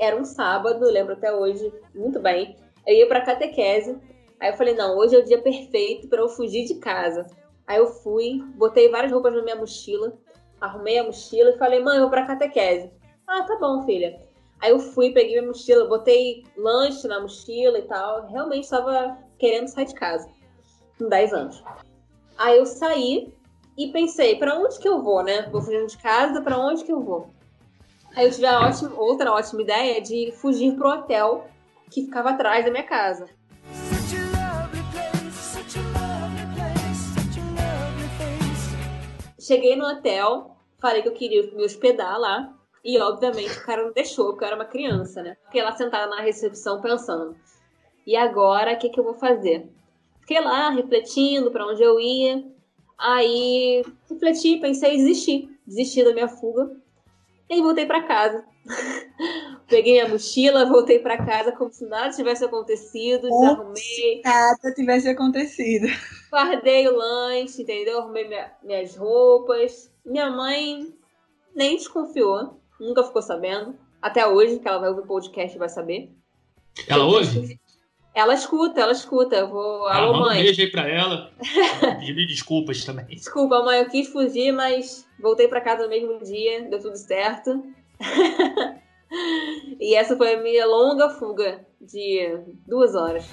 Era 0.00 0.16
um 0.16 0.24
sábado, 0.24 0.84
lembro 0.86 1.12
até 1.12 1.32
hoje 1.32 1.72
muito 1.94 2.18
bem. 2.18 2.56
Eu 2.84 2.96
ia 2.96 3.06
pra 3.06 3.20
catequese, 3.20 3.96
aí 4.40 4.50
eu 4.50 4.56
falei: 4.56 4.74
não, 4.74 4.98
hoje 4.98 5.14
é 5.14 5.20
o 5.20 5.24
dia 5.24 5.40
perfeito 5.40 6.08
para 6.08 6.20
eu 6.20 6.28
fugir 6.28 6.64
de 6.64 6.80
casa. 6.80 7.28
Aí 7.64 7.78
eu 7.78 7.86
fui, 7.86 8.42
botei 8.56 8.88
várias 8.88 9.12
roupas 9.12 9.32
na 9.32 9.42
minha 9.42 9.54
mochila, 9.54 10.18
arrumei 10.62 10.98
a 10.98 11.04
mochila 11.04 11.50
e 11.50 11.58
falei, 11.58 11.82
mãe, 11.82 11.96
eu 11.96 12.02
vou 12.02 12.10
pra 12.10 12.26
catequese. 12.26 12.90
Ah, 13.26 13.42
tá 13.42 13.58
bom, 13.58 13.82
filha. 13.84 14.20
Aí 14.60 14.70
eu 14.70 14.78
fui, 14.78 15.10
peguei 15.10 15.32
minha 15.32 15.48
mochila, 15.48 15.88
botei 15.88 16.44
lanche 16.56 17.08
na 17.08 17.20
mochila 17.20 17.78
e 17.78 17.82
tal. 17.82 18.28
Realmente 18.28 18.64
estava 18.64 19.18
querendo 19.38 19.66
sair 19.66 19.86
de 19.86 19.94
casa, 19.94 20.28
com 20.96 21.08
10 21.08 21.32
anos. 21.32 21.64
Aí 22.38 22.56
eu 22.56 22.64
saí 22.64 23.34
e 23.76 23.88
pensei, 23.88 24.36
para 24.36 24.56
onde 24.56 24.78
que 24.78 24.88
eu 24.88 25.02
vou, 25.02 25.22
né? 25.24 25.42
Vou 25.50 25.60
fugindo 25.60 25.88
de 25.88 25.98
casa, 25.98 26.40
para 26.40 26.56
onde 26.56 26.84
que 26.84 26.92
eu 26.92 27.00
vou? 27.00 27.28
Aí 28.14 28.26
eu 28.26 28.30
tive 28.30 28.46
ótima, 28.46 28.92
outra 28.96 29.32
ótima 29.32 29.62
ideia 29.62 30.00
de 30.00 30.32
fugir 30.36 30.76
pro 30.76 30.90
hotel 30.90 31.48
que 31.90 32.02
ficava 32.04 32.30
atrás 32.30 32.64
da 32.64 32.70
minha 32.70 32.84
casa. 32.84 33.28
Cheguei 39.52 39.76
no 39.76 39.84
hotel, 39.84 40.56
falei 40.80 41.02
que 41.02 41.08
eu 41.08 41.12
queria 41.12 41.42
me 41.52 41.62
hospedar 41.62 42.18
lá. 42.18 42.56
E, 42.82 42.98
obviamente, 42.98 43.58
o 43.58 43.66
cara 43.66 43.84
não 43.84 43.92
deixou, 43.92 44.30
porque 44.30 44.44
eu 44.44 44.46
era 44.46 44.56
uma 44.56 44.64
criança, 44.64 45.22
né? 45.22 45.36
Fiquei 45.44 45.62
lá 45.62 45.72
sentada 45.72 46.06
na 46.06 46.22
recepção 46.22 46.80
pensando. 46.80 47.36
E 48.06 48.16
agora, 48.16 48.72
o 48.72 48.78
que, 48.78 48.88
que 48.88 48.98
eu 48.98 49.04
vou 49.04 49.12
fazer? 49.12 49.68
Fiquei 50.20 50.40
lá 50.40 50.70
refletindo 50.70 51.50
para 51.50 51.66
onde 51.66 51.82
eu 51.82 52.00
ia. 52.00 52.42
Aí, 52.96 53.84
refleti, 54.08 54.56
pensei 54.56 54.94
em 54.94 54.96
desistir. 54.96 55.50
Desisti 55.66 56.02
da 56.02 56.14
minha 56.14 56.28
fuga. 56.28 56.74
E 57.50 57.60
voltei 57.60 57.84
para 57.84 58.04
casa. 58.04 58.46
Peguei 59.72 59.94
minha 59.94 60.08
mochila, 60.08 60.66
voltei 60.66 60.98
para 60.98 61.16
casa 61.24 61.50
como 61.50 61.72
se 61.72 61.86
nada 61.86 62.14
tivesse 62.14 62.44
acontecido, 62.44 63.22
desarrumei. 63.22 64.20
Nada 64.22 64.74
tivesse 64.74 65.08
acontecido. 65.08 65.86
Guardei 66.30 66.86
o 66.88 66.94
lanche, 66.94 67.62
entendeu? 67.62 68.00
Arrumei 68.00 68.28
minha, 68.28 68.52
minhas 68.62 68.94
roupas. 68.94 69.90
Minha 70.04 70.30
mãe 70.30 70.92
nem 71.54 71.76
desconfiou, 71.76 72.60
nunca 72.78 73.02
ficou 73.02 73.22
sabendo. 73.22 73.74
Até 74.02 74.26
hoje, 74.26 74.58
que 74.58 74.68
ela 74.68 74.78
vai 74.78 74.90
ouvir 74.90 75.04
o 75.04 75.06
podcast 75.06 75.56
e 75.56 75.58
vai 75.58 75.70
saber. 75.70 76.10
Ela 76.86 77.06
ouve? 77.06 77.58
Ela 78.14 78.34
escuta, 78.34 78.78
ela 78.78 78.92
escuta. 78.92 79.36
Eu 79.36 79.48
vou. 79.48 79.86
Ah, 79.86 79.96
Alô, 79.96 80.12
manda 80.12 80.24
um 80.24 80.28
mãe. 80.28 80.42
beijo 80.42 80.60
aí 80.60 80.70
pra 80.70 80.86
ela. 80.86 81.32
Pedindo 81.98 82.26
desculpas 82.26 82.84
também. 82.84 83.06
Desculpa, 83.06 83.62
mãe, 83.62 83.78
eu 83.78 83.88
quis 83.88 84.08
fugir, 84.08 84.52
mas 84.52 85.08
voltei 85.18 85.48
pra 85.48 85.62
casa 85.62 85.84
no 85.84 85.88
mesmo 85.88 86.22
dia, 86.22 86.68
deu 86.68 86.78
tudo 86.78 86.96
certo. 86.96 87.64
e 89.82 89.96
essa 89.96 90.16
foi 90.16 90.34
a 90.34 90.40
minha 90.40 90.64
longa 90.64 91.10
fuga 91.10 91.66
de 91.80 92.38
duas 92.64 92.94
horas. 92.94 93.28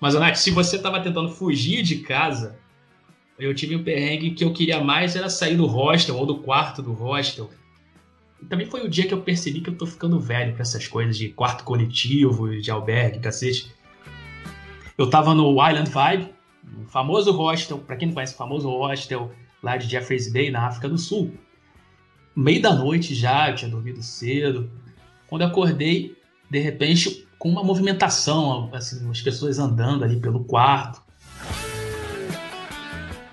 Mas, 0.00 0.14
Nath, 0.14 0.36
se 0.36 0.50
você 0.50 0.78
tava 0.78 1.02
tentando 1.02 1.28
fugir 1.28 1.82
de 1.82 1.96
casa, 1.98 2.58
eu 3.38 3.54
tive 3.54 3.76
um 3.76 3.84
perrengue 3.84 4.30
que 4.30 4.42
eu 4.42 4.52
queria 4.54 4.82
mais 4.82 5.14
era 5.14 5.28
sair 5.28 5.56
do 5.56 5.66
hostel 5.66 6.16
ou 6.16 6.24
do 6.24 6.38
quarto 6.38 6.80
do 6.80 6.94
hostel. 6.94 7.50
E 8.40 8.46
também 8.46 8.64
foi 8.64 8.80
o 8.80 8.88
dia 8.88 9.06
que 9.06 9.12
eu 9.12 9.20
percebi 9.20 9.60
que 9.60 9.68
eu 9.68 9.76
tô 9.76 9.84
ficando 9.84 10.18
velho 10.18 10.54
pra 10.54 10.62
essas 10.62 10.88
coisas 10.88 11.18
de 11.18 11.28
quarto 11.28 11.64
coletivo, 11.64 12.58
de 12.58 12.70
albergue, 12.70 13.18
cacete. 13.18 13.74
Eu 14.96 15.10
tava 15.10 15.34
no 15.34 15.50
Island 15.50 15.90
Vibe, 15.90 16.37
um 16.76 16.86
famoso 16.86 17.32
hostel, 17.32 17.78
pra 17.78 17.96
quem 17.96 18.08
não 18.08 18.14
conhece 18.14 18.34
o 18.34 18.36
famoso 18.36 18.68
hostel 18.68 19.30
lá 19.62 19.76
de 19.76 19.88
Jeffreys 19.88 20.32
Bay, 20.32 20.50
na 20.50 20.66
África 20.66 20.88
do 20.88 20.98
Sul. 20.98 21.32
Meio 22.34 22.62
da 22.62 22.74
noite 22.74 23.14
já, 23.14 23.50
eu 23.50 23.54
tinha 23.54 23.70
dormido 23.70 24.02
cedo. 24.02 24.70
Quando 25.26 25.42
eu 25.42 25.48
acordei, 25.48 26.16
de 26.50 26.58
repente, 26.58 27.26
com 27.38 27.48
uma 27.48 27.64
movimentação, 27.64 28.70
assim, 28.72 29.08
as 29.10 29.20
pessoas 29.20 29.58
andando 29.58 30.04
ali 30.04 30.20
pelo 30.20 30.44
quarto. 30.44 31.02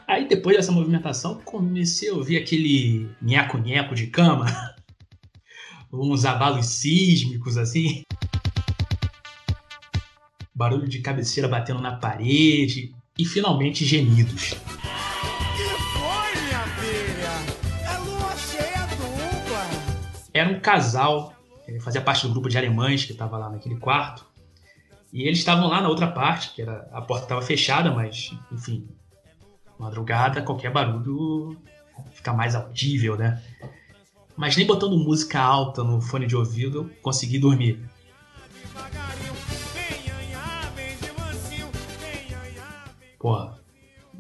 Aí 0.08 0.28
depois 0.28 0.56
dessa 0.56 0.72
movimentação, 0.72 1.42
comecei 1.44 2.10
a 2.10 2.14
ouvir 2.14 2.38
aquele 2.38 3.10
nheco-nheco 3.22 3.96
de 3.96 4.08
cama, 4.08 4.46
uns 5.92 6.26
abalos 6.26 6.68
sísmicos 6.68 7.58
assim, 7.58 8.04
barulho 10.54 10.88
de 10.88 11.00
cabeceira 11.00 11.50
batendo 11.50 11.82
na 11.82 11.98
parede 11.98 12.95
e 13.18 13.26
finalmente 13.26 13.86
gemidos. 13.86 14.56
É. 20.34 20.40
Era 20.40 20.50
um 20.50 20.60
casal, 20.60 21.34
eh, 21.66 21.80
fazia 21.80 22.02
parte 22.02 22.28
do 22.28 22.34
grupo 22.34 22.50
de 22.50 22.58
alemães 22.58 23.06
que 23.06 23.14
estava 23.14 23.38
lá 23.38 23.50
naquele 23.50 23.78
quarto. 23.78 24.26
E 25.14 25.24
eles 25.24 25.40
estavam 25.40 25.70
lá 25.70 25.80
na 25.80 25.88
outra 25.88 26.08
parte, 26.08 26.52
que 26.54 26.62
era 26.62 26.90
a 26.92 27.02
porta 27.02 27.24
estava 27.24 27.42
fechada, 27.42 27.90
mas, 27.90 28.34
enfim, 28.52 28.86
madrugada, 29.80 30.42
qualquer 30.42 30.72
barulho 30.72 31.58
fica 32.12 32.34
mais 32.34 32.54
audível, 32.54 33.16
né? 33.16 33.42
Mas 34.36 34.58
nem 34.58 34.68
botando 34.68 34.98
música 34.98 35.40
alta 35.40 35.86
no 35.86 36.02
fone 36.02 36.28
de 36.28 36.36
ouvido 36.36 36.80
eu 36.80 36.90
consegui 37.02 37.40
dormir. 37.40 37.80
Pô, 43.26 43.50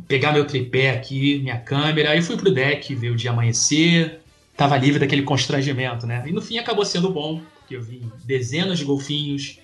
pegar 0.07 0.31
meu 0.31 0.47
tripé 0.47 0.89
aqui, 0.89 1.37
minha 1.37 1.59
câmera, 1.59 2.09
aí 2.09 2.23
fui 2.23 2.35
pro 2.35 2.51
deck 2.51 2.95
ver 2.95 3.11
o 3.11 3.15
dia 3.15 3.29
amanhecer, 3.29 4.19
tava 4.57 4.75
livre 4.77 4.99
daquele 4.99 5.21
constrangimento, 5.21 6.07
né? 6.07 6.23
E 6.25 6.31
no 6.31 6.41
fim 6.41 6.57
acabou 6.57 6.83
sendo 6.83 7.11
bom, 7.11 7.39
porque 7.59 7.75
eu 7.75 7.83
vi 7.83 8.01
dezenas 8.23 8.79
de 8.79 8.85
golfinhos, 8.85 9.59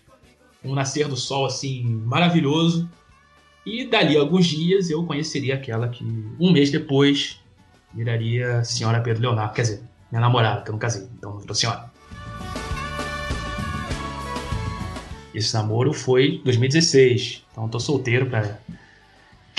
um 0.63 0.75
nascer 0.75 1.07
do 1.07 1.17
sol 1.17 1.47
assim 1.47 1.83
maravilhoso. 1.83 2.87
E 3.65 3.83
dali 3.83 4.15
a 4.15 4.19
alguns 4.19 4.45
dias 4.45 4.91
eu 4.91 5.03
conheceria 5.07 5.55
aquela 5.55 5.89
que 5.89 6.03
um 6.39 6.51
mês 6.51 6.69
depois 6.69 7.39
viraria 7.95 8.63
senhora 8.63 9.01
Pedro 9.01 9.23
Leonardo, 9.23 9.55
quer 9.55 9.63
dizer, 9.63 9.81
minha 10.11 10.21
namorada, 10.21 10.61
que 10.61 10.69
eu 10.69 10.73
não 10.73 10.79
casei, 10.79 11.07
então 11.17 11.31
não 11.31 11.39
virou 11.39 11.55
senhora. 11.55 11.91
Esse 15.33 15.51
namoro 15.55 15.93
foi 15.93 16.39
2016, 16.45 17.43
então 17.51 17.67
tô 17.67 17.79
solteiro 17.79 18.27
para 18.27 18.59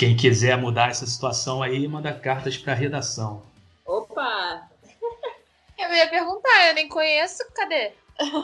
quem 0.03 0.17
quiser 0.17 0.57
mudar 0.57 0.89
essa 0.89 1.05
situação 1.05 1.63
aí, 1.63 1.87
manda 1.87 2.11
cartas 2.11 2.57
para 2.57 2.73
redação. 2.73 3.41
Opa! 3.85 4.67
Eu 5.79 5.93
ia 5.93 6.09
perguntar, 6.09 6.67
eu 6.67 6.73
nem 6.75 6.89
conheço, 6.89 7.41
cadê? 7.55 7.93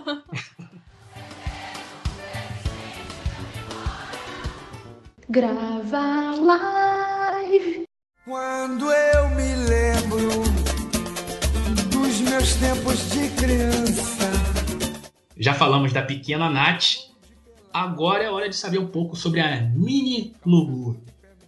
Grava 5.30 6.34
live. 6.40 7.84
Quando 8.24 8.90
eu 8.90 9.30
me 9.30 9.56
lembro 9.68 10.30
dos 11.92 12.22
meus 12.22 12.56
tempos 12.56 13.10
de 13.12 13.30
criança. 13.36 14.30
Já 15.38 15.54
falamos 15.54 15.92
da 15.92 16.02
pequena 16.04 16.50
Nath, 16.50 17.00
agora 17.74 18.24
é 18.24 18.32
hora 18.32 18.48
de 18.48 18.56
saber 18.56 18.80
um 18.80 18.88
pouco 18.88 19.18
sobre 19.18 19.42
a 19.42 19.62
mini 19.62 20.34
Lulu. 20.46 20.98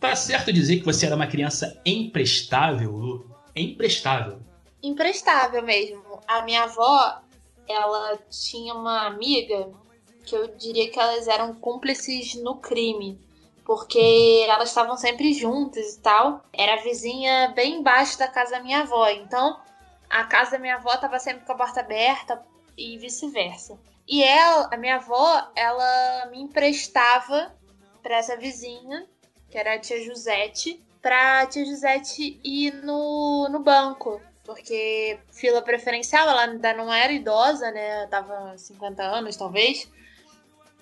Tá 0.02 0.16
certo 0.16 0.52
dizer 0.52 0.80
que 0.80 0.86
você 0.86 1.06
era 1.06 1.16
uma 1.16 1.28
criança 1.28 1.80
emprestável, 1.86 2.90
Lu? 2.92 3.30
Emprestável. 3.56 4.42
Emprestável 4.82 5.62
mesmo. 5.62 6.02
A 6.28 6.42
minha 6.42 6.64
avó, 6.64 7.22
ela 7.70 8.18
tinha 8.28 8.74
uma 8.74 9.06
amiga 9.06 9.70
que 10.26 10.36
eu 10.36 10.48
diria 10.58 10.90
que 10.90 11.00
elas 11.00 11.28
eram 11.28 11.54
cúmplices 11.54 12.34
no 12.42 12.56
crime. 12.56 13.22
Porque 13.64 14.44
elas 14.50 14.70
estavam 14.70 14.98
sempre 14.98 15.36
juntas 15.36 15.94
e 15.94 16.00
tal. 16.00 16.44
Era 16.52 16.74
a 16.74 16.84
vizinha 16.84 17.54
bem 17.56 17.76
embaixo 17.76 18.18
da 18.18 18.28
casa 18.28 18.54
da 18.54 18.60
minha 18.60 18.82
avó. 18.82 19.08
Então, 19.08 19.62
a 20.10 20.24
casa 20.24 20.54
da 20.54 20.60
minha 20.60 20.78
avó 20.78 20.96
estava 20.96 21.20
sempre 21.20 21.46
com 21.46 21.52
a 21.52 21.58
porta 21.58 21.82
aberta 21.82 22.42
e 22.76 22.98
vice-versa. 22.98 23.80
E 24.08 24.24
ela, 24.24 24.68
a 24.74 24.78
minha 24.78 24.96
avó, 24.96 25.48
ela 25.56 26.26
me 26.32 26.42
emprestava 26.42 27.54
para 28.02 28.18
essa 28.18 28.36
vizinha, 28.36 29.08
que 29.52 29.58
era 29.58 29.76
a 29.76 29.80
tia 29.80 30.04
Josete, 30.04 30.82
pra 31.02 31.46
tia 31.46 31.66
Josete 31.66 32.40
ir 32.44 32.74
no, 32.84 33.50
no 33.50 33.60
banco. 33.60 34.22
Porque 34.44 35.20
fila 35.32 35.62
preferencial, 35.62 36.28
ela 36.28 36.46
ainda 36.46 36.74
não 36.74 36.92
era 36.92 37.14
idosa, 37.14 37.70
né? 37.70 38.08
Tava 38.08 38.58
50 38.58 39.04
anos, 39.04 39.36
talvez. 39.36 39.92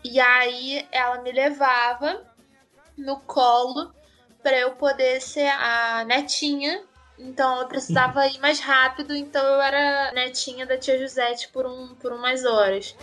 E 0.03 0.19
aí 0.19 0.87
ela 0.91 1.21
me 1.21 1.31
levava 1.31 2.25
no 2.97 3.19
colo 3.19 3.93
para 4.41 4.57
eu 4.57 4.71
poder 4.75 5.21
ser 5.21 5.49
a 5.49 6.05
netinha. 6.05 6.83
Então 7.17 7.59
eu 7.59 7.67
precisava 7.67 8.25
ir 8.27 8.39
mais 8.39 8.61
rápido, 8.61 9.13
então 9.13 9.45
eu 9.45 9.61
era 9.61 10.13
netinha 10.13 10.65
da 10.65 10.77
tia 10.77 10.97
Josete 10.97 11.49
por, 11.49 11.65
um, 11.65 11.93
por 11.95 12.13
umas 12.13 12.45
horas. 12.45 12.95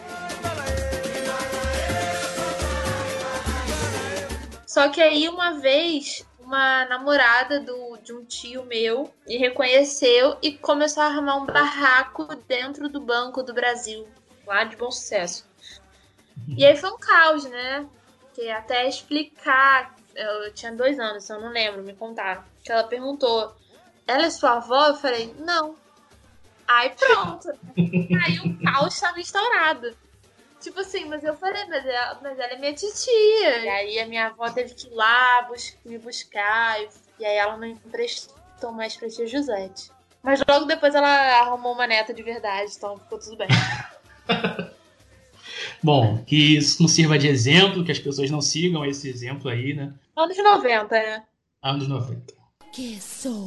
Só 4.77 4.91
que 4.91 5.01
aí 5.01 5.27
uma 5.27 5.53
vez 5.53 6.23
uma 6.39 6.85
namorada 6.85 7.59
do, 7.59 7.97
de 7.97 8.13
um 8.13 8.23
tio 8.27 8.63
meu 8.67 9.11
me 9.27 9.39
reconheceu 9.39 10.37
e 10.43 10.53
começou 10.53 11.03
a 11.03 11.07
armar 11.07 11.43
um 11.43 11.47
barraco 11.47 12.27
dentro 12.47 12.87
do 12.87 13.01
Banco 13.01 13.43
do 13.43 13.55
Brasil, 13.55 14.07
lá 14.47 14.65
de 14.65 14.77
bom 14.77 14.91
sucesso. 14.91 15.49
E 16.47 16.63
aí 16.67 16.77
foi 16.77 16.91
um 16.91 16.99
caos, 16.99 17.47
né? 17.47 17.89
Que 18.35 18.51
até 18.51 18.87
explicar, 18.87 19.97
eu 20.15 20.53
tinha 20.53 20.73
dois 20.73 21.01
anos, 21.01 21.25
então 21.25 21.37
eu 21.37 21.45
não 21.45 21.53
lembro, 21.53 21.83
me 21.83 21.95
contaram. 21.95 22.45
Que 22.63 22.71
ela 22.71 22.85
perguntou: 22.85 23.57
ela 24.07 24.27
é 24.27 24.31
sua 24.31 24.59
avó? 24.59 24.89
Eu 24.89 24.97
falei: 24.97 25.35
não. 25.39 25.75
Aí 26.69 26.91
pronto. 26.91 27.49
aí 28.27 28.41
o 28.41 28.63
caos 28.63 28.93
estava 28.93 29.19
instaurado. 29.19 29.97
Tipo 30.67 30.81
assim, 30.81 31.05
mas 31.05 31.23
eu 31.23 31.33
falei, 31.37 31.65
mas 31.67 31.87
ela, 31.87 32.19
mas 32.21 32.37
ela 32.41 32.55
é 32.55 32.59
minha 32.59 32.75
titia. 32.75 33.59
E 33.61 33.69
aí 33.69 34.01
a 34.01 34.07
minha 34.07 34.27
avó 34.27 34.51
teve 34.51 34.75
que 34.75 34.89
ir 34.89 34.91
lá 34.91 35.43
bus 35.43 35.77
me 35.85 35.97
buscar. 35.97 36.83
E, 36.83 36.89
e 37.21 37.25
aí 37.25 37.37
ela 37.37 37.57
não 37.57 37.69
emprestou 37.69 38.73
mais 38.73 38.97
pra 38.97 39.09
tia 39.09 39.29
Josete. 39.29 39.93
Mas 40.25 40.43
logo 40.49 40.65
depois 40.65 40.93
ela 40.93 41.09
arrumou 41.39 41.73
uma 41.73 41.87
neta 41.87 42.13
de 42.13 42.21
verdade, 42.21 42.73
então 42.77 42.99
ficou 42.99 43.17
tudo 43.17 43.37
bem. 43.37 43.47
Bom, 45.81 46.19
que 46.25 46.57
isso 46.57 46.83
não 46.83 46.89
sirva 46.89 47.17
de 47.17 47.29
exemplo, 47.29 47.85
que 47.85 47.93
as 47.93 48.01
pessoas 48.01 48.29
não 48.29 48.41
sigam 48.41 48.85
esse 48.85 49.09
exemplo 49.09 49.49
aí, 49.49 49.73
né? 49.73 49.95
Anos 50.17 50.37
90, 50.37 50.89
né? 50.97 51.23
Anos 51.63 51.87
90. 51.87 52.35
Que 52.73 53.01
sou? 53.01 53.47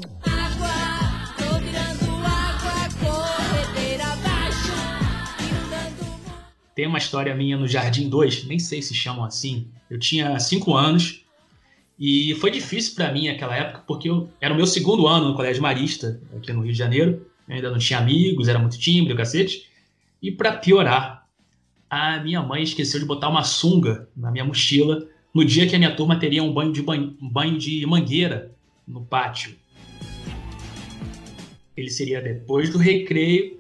Tem 6.80 6.88
uma 6.88 6.98
história 6.98 7.36
minha 7.36 7.58
no 7.58 7.68
Jardim 7.68 8.08
2, 8.08 8.46
nem 8.46 8.58
sei 8.58 8.82
se 8.82 8.94
chamam 8.94 9.26
assim. 9.26 9.68
Eu 9.90 10.00
tinha 10.00 10.40
5 10.40 10.74
anos 10.74 11.26
e 12.00 12.34
foi 12.36 12.52
difícil 12.52 12.96
para 12.96 13.12
mim 13.12 13.28
naquela 13.28 13.54
época, 13.54 13.84
porque 13.86 14.10
eu, 14.10 14.30
era 14.40 14.54
o 14.54 14.56
meu 14.56 14.66
segundo 14.66 15.06
ano 15.06 15.28
no 15.28 15.36
Colégio 15.36 15.62
Marista, 15.62 16.22
aqui 16.38 16.54
no 16.54 16.62
Rio 16.62 16.72
de 16.72 16.78
Janeiro. 16.78 17.28
Eu 17.50 17.56
ainda 17.56 17.70
não 17.70 17.80
tinha 17.80 18.00
amigos, 18.00 18.48
era 18.48 18.58
muito 18.58 18.80
tímido, 18.80 19.14
cacete. 19.14 19.68
E 20.22 20.32
para 20.32 20.54
piorar, 20.54 21.28
a 21.90 22.24
minha 22.24 22.42
mãe 22.42 22.64
esqueceu 22.64 22.98
de 22.98 23.06
botar 23.06 23.28
uma 23.28 23.44
sunga 23.44 24.08
na 24.16 24.32
minha 24.32 24.46
mochila 24.46 25.06
no 25.34 25.44
dia 25.44 25.68
que 25.68 25.76
a 25.76 25.78
minha 25.78 25.94
turma 25.94 26.18
teria 26.18 26.42
um 26.42 26.54
banho 26.54 26.72
de, 26.72 26.82
banho, 26.82 27.14
um 27.22 27.28
banho 27.28 27.58
de 27.58 27.86
mangueira 27.86 28.56
no 28.88 29.02
pátio. 29.04 29.54
Ele 31.76 31.90
seria 31.90 32.22
depois 32.22 32.70
do 32.70 32.78
recreio 32.78 33.60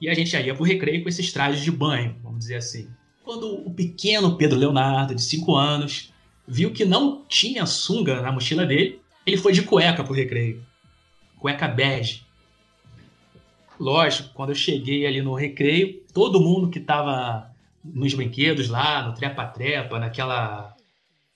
e 0.00 0.08
a 0.08 0.14
gente 0.14 0.36
ia 0.36 0.54
pro 0.54 0.64
recreio 0.64 1.02
com 1.02 1.08
esses 1.08 1.32
trajes 1.32 1.60
de 1.60 1.72
banho, 1.72 2.16
dizer 2.42 2.56
assim. 2.56 2.88
Quando 3.24 3.66
o 3.66 3.72
pequeno 3.72 4.36
Pedro 4.36 4.58
Leonardo, 4.58 5.14
de 5.14 5.22
5 5.22 5.54
anos, 5.54 6.12
viu 6.46 6.72
que 6.72 6.84
não 6.84 7.24
tinha 7.28 7.64
sunga 7.66 8.20
na 8.20 8.32
mochila 8.32 8.66
dele, 8.66 9.00
ele 9.24 9.36
foi 9.36 9.52
de 9.52 9.62
cueca 9.62 10.02
pro 10.02 10.14
recreio. 10.14 10.64
Cueca 11.38 11.68
bege. 11.68 12.22
Lógico, 13.78 14.30
quando 14.34 14.50
eu 14.50 14.54
cheguei 14.54 15.06
ali 15.06 15.22
no 15.22 15.34
recreio, 15.34 16.02
todo 16.12 16.40
mundo 16.40 16.68
que 16.68 16.78
estava 16.78 17.50
nos 17.84 18.14
brinquedos 18.14 18.68
lá, 18.68 19.06
no 19.06 19.14
trepa-trepa, 19.14 19.98
naquela 19.98 20.76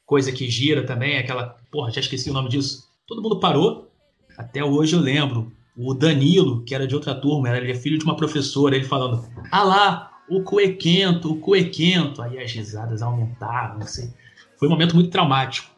coisa 0.05 0.31
que 0.31 0.49
gira 0.49 0.85
também, 0.85 1.19
aquela. 1.19 1.57
Porra, 1.71 1.90
já 1.90 2.01
esqueci 2.01 2.31
o 2.31 2.33
nome 2.33 2.49
disso. 2.49 2.85
Todo 3.07 3.23
mundo 3.23 3.40
parou. 3.40 3.90
Até 4.38 4.64
hoje 4.64 4.95
eu 4.95 5.01
lembro. 5.01 5.53
O 5.77 5.92
Danilo, 5.92 6.64
que 6.64 6.75
era 6.75 6.87
de 6.87 6.95
outra 6.95 7.14
turma, 7.14 7.55
ele 7.55 7.71
é 7.71 7.75
filho 7.75 7.99
de 7.99 8.05
uma 8.05 8.16
professora, 8.16 8.77
ele 8.77 8.85
falando: 8.85 9.29
Ah 9.51 9.62
lá, 9.62 10.11
o 10.29 10.43
cuequento, 10.43 11.33
o 11.33 11.39
cuequento. 11.39 12.23
Aí 12.23 12.39
as 12.39 12.53
risadas 12.53 13.03
aumentaram, 13.03 13.79
não 13.79 13.87
sei. 13.87 14.11
Foi 14.57 14.69
um 14.69 14.71
momento 14.71 14.95
muito 14.95 15.11
traumático. 15.11 15.71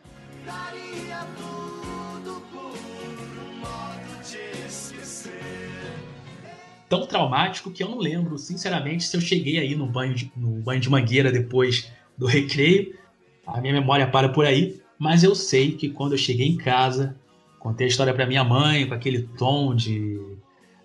Um 6.47 6.89
tão 6.89 7.07
traumático 7.07 7.71
que 7.71 7.83
eu 7.83 7.89
não 7.89 7.99
lembro, 7.99 8.39
sinceramente, 8.39 9.05
se 9.05 9.17
eu 9.17 9.21
cheguei 9.21 9.59
aí 9.59 9.75
no 9.75 9.87
banho 9.87 10.15
de, 10.15 10.33
no 10.35 10.63
banho 10.63 10.81
de 10.81 10.89
mangueira 10.89 11.31
depois 11.31 11.93
do 12.17 12.27
recreio. 12.27 12.97
A 13.47 13.61
minha 13.61 13.75
memória 13.75 14.07
para 14.07 14.29
por 14.29 14.47
aí. 14.47 14.81
Mas 14.99 15.23
eu 15.23 15.35
sei 15.35 15.73
que 15.73 15.91
quando 15.91 16.13
eu 16.13 16.19
cheguei 16.19 16.47
em 16.47 16.57
casa, 16.57 17.17
contei 17.59 17.87
a 17.87 17.89
história 17.89 18.13
para 18.13 18.27
minha 18.27 18.43
mãe 18.43 18.87
com 18.87 18.95
aquele 18.95 19.29
tom 19.39 19.75
de 19.75 20.19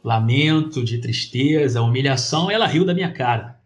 lamento, 0.03 0.83
de 0.83 0.99
tristeza, 0.99 1.81
humilhação, 1.81 2.51
ela 2.51 2.67
riu 2.67 2.85
da 2.85 2.93
minha 2.93 3.11
cara. 3.11 3.59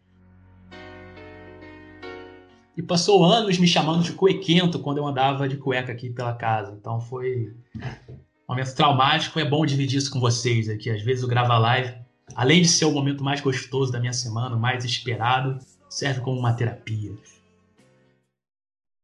E 2.75 2.83
passou 2.83 3.25
anos 3.25 3.57
me 3.57 3.67
chamando 3.67 4.03
de 4.03 4.13
cuequento 4.13 4.79
quando 4.79 4.99
eu 4.99 5.07
andava 5.07 5.49
de 5.49 5.57
cueca 5.57 5.91
aqui 5.91 6.11
pela 6.11 6.33
casa. 6.33 6.77
Então 6.79 7.01
foi 7.01 7.51
um 7.75 8.49
momento 8.49 8.75
traumático. 8.75 9.39
É 9.39 9.45
bom 9.45 9.65
dividir 9.65 9.97
isso 9.97 10.11
com 10.11 10.19
vocês 10.19 10.69
aqui. 10.69 10.91
Às 10.91 11.01
vezes 11.01 11.23
eu 11.23 11.29
gravo 11.29 11.51
a 11.51 11.57
live 11.57 12.07
além 12.35 12.61
de 12.61 12.67
ser 12.67 12.85
o 12.85 12.91
momento 12.91 13.23
mais 13.23 13.41
gostoso 13.41 13.91
da 13.91 13.99
minha 13.99 14.13
semana, 14.13 14.55
o 14.55 14.59
mais 14.59 14.83
esperado, 14.83 15.59
serve 15.89 16.21
como 16.21 16.39
uma 16.39 16.53
terapia. 16.53 17.11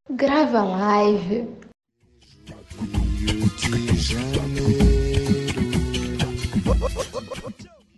Grava 0.09 0.63
live. 0.63 1.47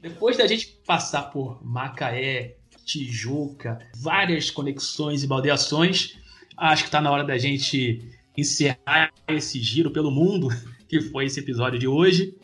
Depois 0.05 0.37
da 0.37 0.45
gente 0.45 0.67
passar 0.85 1.31
por 1.31 1.65
Macaé, 1.65 2.57
Tijuca, 2.85 3.79
várias 3.97 4.51
conexões 4.51 5.23
e 5.23 5.27
baldeações, 5.27 6.15
acho 6.55 6.83
que 6.83 6.89
está 6.89 7.01
na 7.01 7.09
hora 7.09 7.23
da 7.23 7.39
gente 7.39 8.07
encerrar 8.37 9.11
esse 9.27 9.59
giro 9.59 9.89
pelo 9.89 10.11
mundo, 10.11 10.49
que 10.87 11.01
foi 11.01 11.25
esse 11.25 11.39
episódio 11.39 11.79
de 11.79 11.87
hoje. 11.87 12.37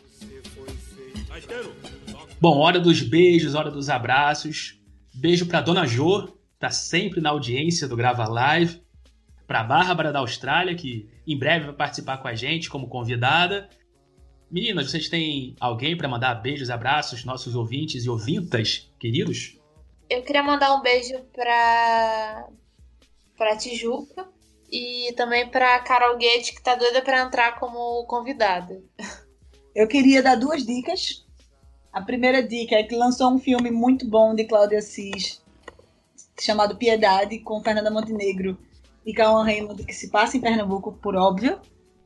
Bom, 2.41 2.57
hora 2.57 2.79
dos 2.79 3.03
beijos, 3.03 3.53
hora 3.53 3.69
dos 3.69 3.91
abraços. 3.91 4.81
Beijo 5.13 5.45
para 5.45 5.61
Dona 5.61 5.85
Jo, 5.85 6.35
tá 6.57 6.71
sempre 6.71 7.21
na 7.21 7.29
audiência 7.29 7.87
do 7.87 7.95
Grava 7.95 8.27
Live. 8.27 8.81
Para 9.45 9.63
Bárbara 9.63 10.11
da 10.11 10.17
Austrália, 10.17 10.73
que 10.73 11.07
em 11.27 11.37
breve 11.37 11.67
vai 11.67 11.75
participar 11.75 12.17
com 12.17 12.27
a 12.27 12.33
gente 12.33 12.71
como 12.71 12.87
convidada. 12.87 13.69
Meninas, 14.51 14.91
vocês 14.91 15.07
têm 15.07 15.55
alguém 15.61 15.95
para 15.95 16.09
mandar 16.09 16.35
beijos, 16.35 16.69
abraços, 16.69 17.23
nossos 17.23 17.55
ouvintes 17.55 18.03
e 18.03 18.09
ouvintas 18.09 18.91
queridos? 18.99 19.57
Eu 20.09 20.23
queria 20.23 20.43
mandar 20.43 20.75
um 20.75 20.81
beijo 20.81 21.17
pra, 21.31 22.49
pra 23.37 23.55
Tijuca 23.55 24.27
e 24.69 25.13
também 25.15 25.47
pra 25.47 25.79
Carol 25.79 26.17
Guedes, 26.17 26.49
que 26.49 26.61
tá 26.61 26.75
doida 26.75 27.01
pra 27.01 27.21
entrar 27.21 27.57
como 27.61 28.05
convidada. 28.07 28.83
Eu 29.73 29.87
queria 29.87 30.21
dar 30.21 30.35
duas 30.35 30.65
dicas. 30.65 31.25
A 31.93 32.01
primeira 32.01 32.43
dica 32.43 32.75
é 32.75 32.83
que 32.83 32.93
lançou 32.93 33.31
um 33.31 33.39
filme 33.39 33.71
muito 33.71 34.05
bom 34.05 34.35
de 34.35 34.43
Cláudia 34.43 34.79
Assis, 34.79 35.41
chamado 36.37 36.75
Piedade, 36.75 37.39
com 37.39 37.63
Fernanda 37.63 37.89
Montenegro 37.89 38.57
e 39.05 39.13
Cauã 39.13 39.45
Raymond, 39.45 39.85
que 39.85 39.93
se 39.93 40.09
passa 40.09 40.35
em 40.35 40.41
Pernambuco, 40.41 40.91
por 41.01 41.15
óbvio, 41.15 41.57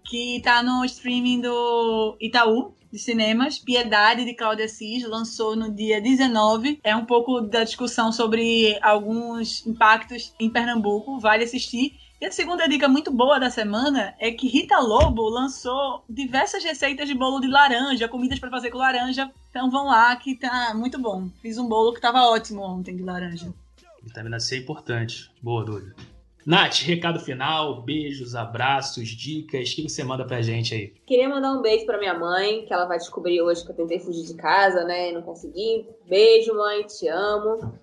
que 0.05 0.39
tá 0.41 0.61
no 0.63 0.85
streaming 0.85 1.41
do 1.41 2.15
Itaú, 2.21 2.73
de 2.91 2.99
cinemas. 2.99 3.59
Piedade, 3.59 4.23
de 4.23 4.33
Cláudia 4.33 4.65
Assis, 4.65 5.03
lançou 5.03 5.55
no 5.55 5.69
dia 5.71 5.99
19. 5.99 6.79
É 6.83 6.95
um 6.95 7.05
pouco 7.05 7.41
da 7.41 7.63
discussão 7.63 8.11
sobre 8.11 8.77
alguns 8.81 9.65
impactos 9.65 10.33
em 10.39 10.49
Pernambuco, 10.49 11.19
vale 11.19 11.43
assistir. 11.43 11.99
E 12.21 12.25
a 12.25 12.31
segunda 12.31 12.67
dica 12.67 12.87
muito 12.87 13.11
boa 13.11 13.37
da 13.37 13.49
semana 13.49 14.15
é 14.17 14.31
que 14.31 14.47
Rita 14.47 14.79
Lobo 14.79 15.27
lançou 15.27 16.05
diversas 16.09 16.63
receitas 16.63 17.07
de 17.07 17.13
bolo 17.13 17.41
de 17.41 17.47
laranja, 17.47 18.07
comidas 18.07 18.39
para 18.39 18.49
fazer 18.49 18.69
com 18.69 18.77
laranja. 18.77 19.29
Então 19.49 19.69
vão 19.69 19.87
lá 19.87 20.15
que 20.15 20.35
tá 20.35 20.73
muito 20.73 20.97
bom. 20.97 21.29
Fiz 21.41 21.57
um 21.57 21.67
bolo 21.67 21.93
que 21.93 21.99
tava 21.99 22.21
ótimo 22.23 22.61
ontem 22.61 22.95
de 22.95 23.03
laranja. 23.03 23.53
Vitamina 24.01 24.39
C 24.39 24.55
é 24.55 24.59
importante. 24.59 25.29
Boa, 25.41 25.65
Duda. 25.65 26.14
Nath, 26.45 26.81
recado 26.81 27.19
final, 27.19 27.81
beijos, 27.81 28.35
abraços, 28.35 29.07
dicas, 29.09 29.71
o 29.71 29.75
que 29.75 29.89
você 29.89 30.03
manda 30.03 30.23
pra 30.23 30.43
gente 30.43 30.75
aí? 30.75 30.93
Queria 31.03 31.27
mandar 31.27 31.51
um 31.53 31.61
beijo 31.61 31.87
pra 31.87 31.97
minha 31.97 32.13
mãe, 32.13 32.63
que 32.65 32.71
ela 32.71 32.85
vai 32.85 32.99
descobrir 32.99 33.41
hoje 33.41 33.65
que 33.65 33.71
eu 33.71 33.75
tentei 33.75 33.99
fugir 33.99 34.25
de 34.25 34.35
casa, 34.35 34.83
né? 34.83 35.09
E 35.09 35.11
não 35.11 35.23
consegui. 35.23 35.87
Beijo, 36.07 36.53
mãe, 36.53 36.83
te 36.83 37.07
amo. 37.07 37.73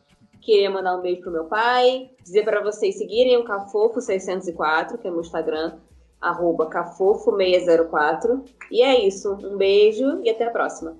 Queria 0.40 0.70
mandar 0.70 0.96
um 0.96 1.00
beijo 1.00 1.22
pro 1.22 1.32
meu 1.32 1.46
pai. 1.46 2.10
Dizer 2.22 2.44
pra 2.44 2.62
vocês 2.62 2.96
seguirem 2.96 3.36
o 3.36 3.44
Cafofo604, 3.44 4.98
que 4.98 5.08
é 5.08 5.10
meu 5.10 5.22
Instagram, 5.22 5.72
arroba 6.20 6.70
Cafofo604. 6.70 8.44
E 8.70 8.80
é 8.80 9.04
isso. 9.04 9.32
Um 9.42 9.56
beijo 9.56 10.20
e 10.22 10.30
até 10.30 10.46
a 10.46 10.50
próxima. 10.50 10.96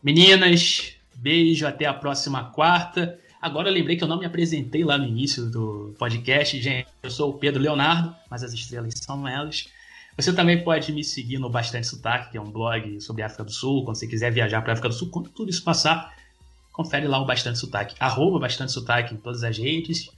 Meninas, 0.00 0.94
beijo, 1.16 1.66
até 1.66 1.86
a 1.86 1.94
próxima 1.94 2.52
quarta. 2.52 3.18
Agora 3.40 3.68
eu 3.68 3.72
lembrei 3.72 3.96
que 3.96 4.02
eu 4.02 4.08
não 4.08 4.18
me 4.18 4.26
apresentei 4.26 4.84
lá 4.84 4.98
no 4.98 5.06
início 5.06 5.46
do 5.46 5.94
podcast, 5.98 6.60
gente. 6.60 6.88
Eu 7.02 7.10
sou 7.10 7.30
o 7.30 7.34
Pedro 7.34 7.62
Leonardo, 7.62 8.14
mas 8.28 8.42
as 8.42 8.52
estrelas 8.52 8.94
são 8.96 9.26
elas. 9.26 9.68
Você 10.16 10.32
também 10.32 10.64
pode 10.64 10.90
me 10.90 11.04
seguir 11.04 11.38
no 11.38 11.48
Bastante 11.48 11.86
Sotaque, 11.86 12.32
que 12.32 12.36
é 12.36 12.40
um 12.40 12.50
blog 12.50 13.00
sobre 13.00 13.22
a 13.22 13.26
África 13.26 13.44
do 13.44 13.52
Sul. 13.52 13.84
Quando 13.84 13.96
você 13.96 14.08
quiser 14.08 14.32
viajar 14.32 14.60
para 14.62 14.72
a 14.72 14.74
África 14.74 14.88
do 14.88 14.94
Sul, 14.94 15.10
quando 15.10 15.28
tudo 15.28 15.48
isso 15.48 15.62
passar, 15.62 16.12
confere 16.72 17.06
lá 17.06 17.20
o 17.20 17.24
Bastante 17.24 17.60
Sotaque. 17.60 17.94
Arroba 18.00 18.40
Bastante 18.40 18.72
Sotaque 18.72 19.14
em 19.14 19.16
todas 19.16 19.44
as 19.44 19.56
redes. 19.56 20.10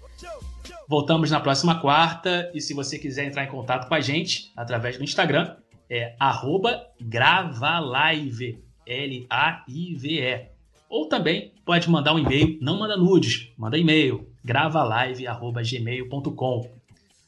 Voltamos 0.88 1.30
na 1.30 1.38
próxima 1.38 1.78
quarta. 1.78 2.50
E 2.54 2.60
se 2.62 2.72
você 2.72 2.98
quiser 2.98 3.26
entrar 3.26 3.44
em 3.44 3.48
contato 3.48 3.86
com 3.86 3.94
a 3.94 4.00
gente 4.00 4.50
através 4.56 4.96
do 4.96 5.04
Instagram, 5.04 5.54
é 5.90 6.16
arroba 6.18 6.86
gravalive. 6.98 8.64
L-A-I-V-E. 8.86 10.48
Ou 10.90 11.08
também 11.08 11.54
pode 11.64 11.88
mandar 11.88 12.12
um 12.12 12.18
e-mail, 12.18 12.58
não 12.60 12.80
manda 12.80 12.96
nudes, 12.96 13.52
manda 13.56 13.78
e-mail, 13.78 14.26
gravalive.gmail.com. 14.44 16.70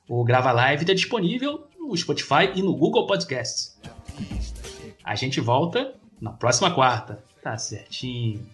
O 0.09 0.25
Grava 0.25 0.51
Live 0.51 0.83
está 0.83 0.93
disponível 0.93 1.69
no 1.79 1.97
Spotify 1.97 2.51
e 2.57 2.63
no 2.63 2.75
Google 2.75 3.07
Podcasts. 3.07 3.81
A 5.05 5.15
gente 5.15 5.41
volta 5.41 5.95
na 6.21 6.33
próxima 6.33 6.73
quarta. 6.73 7.23
Tá 7.41 7.57
certinho. 7.57 8.45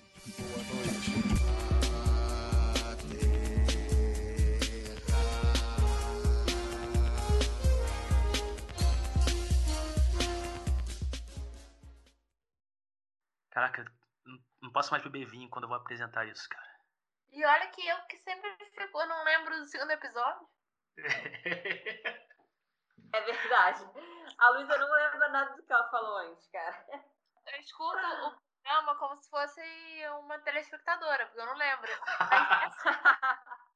Posso 14.79 14.93
mais 14.93 15.03
beber 15.03 15.27
vinho 15.27 15.51
quando 15.51 15.65
eu 15.65 15.69
vou 15.69 15.77
apresentar 15.77 16.25
isso, 16.27 16.49
cara. 16.49 16.79
E 17.31 17.45
olha 17.45 17.67
que 17.71 17.85
eu 17.85 17.97
que 18.03 18.17
sempre 18.19 18.49
ficou, 18.67 19.05
não 19.09 19.25
lembro 19.25 19.59
do 19.59 19.67
segundo 19.67 19.91
episódio. 19.91 20.49
É 23.11 23.23
verdade. 23.23 23.91
A 24.37 24.51
Luísa 24.51 24.77
não 24.77 24.93
lembra 24.93 25.29
nada 25.31 25.57
do 25.57 25.63
que 25.63 25.73
ela 25.73 25.89
falou 25.89 26.19
antes, 26.19 26.47
cara. 26.49 26.85
Eu 27.47 27.59
escuto 27.59 27.97
o 27.97 28.37
programa 28.63 28.95
como 28.97 29.17
se 29.17 29.31
fosse 29.31 29.63
uma 30.21 30.39
telespectadora, 30.41 31.25
porque 31.25 31.41
eu 31.41 31.47
não 31.47 31.55
lembro. 31.55 31.91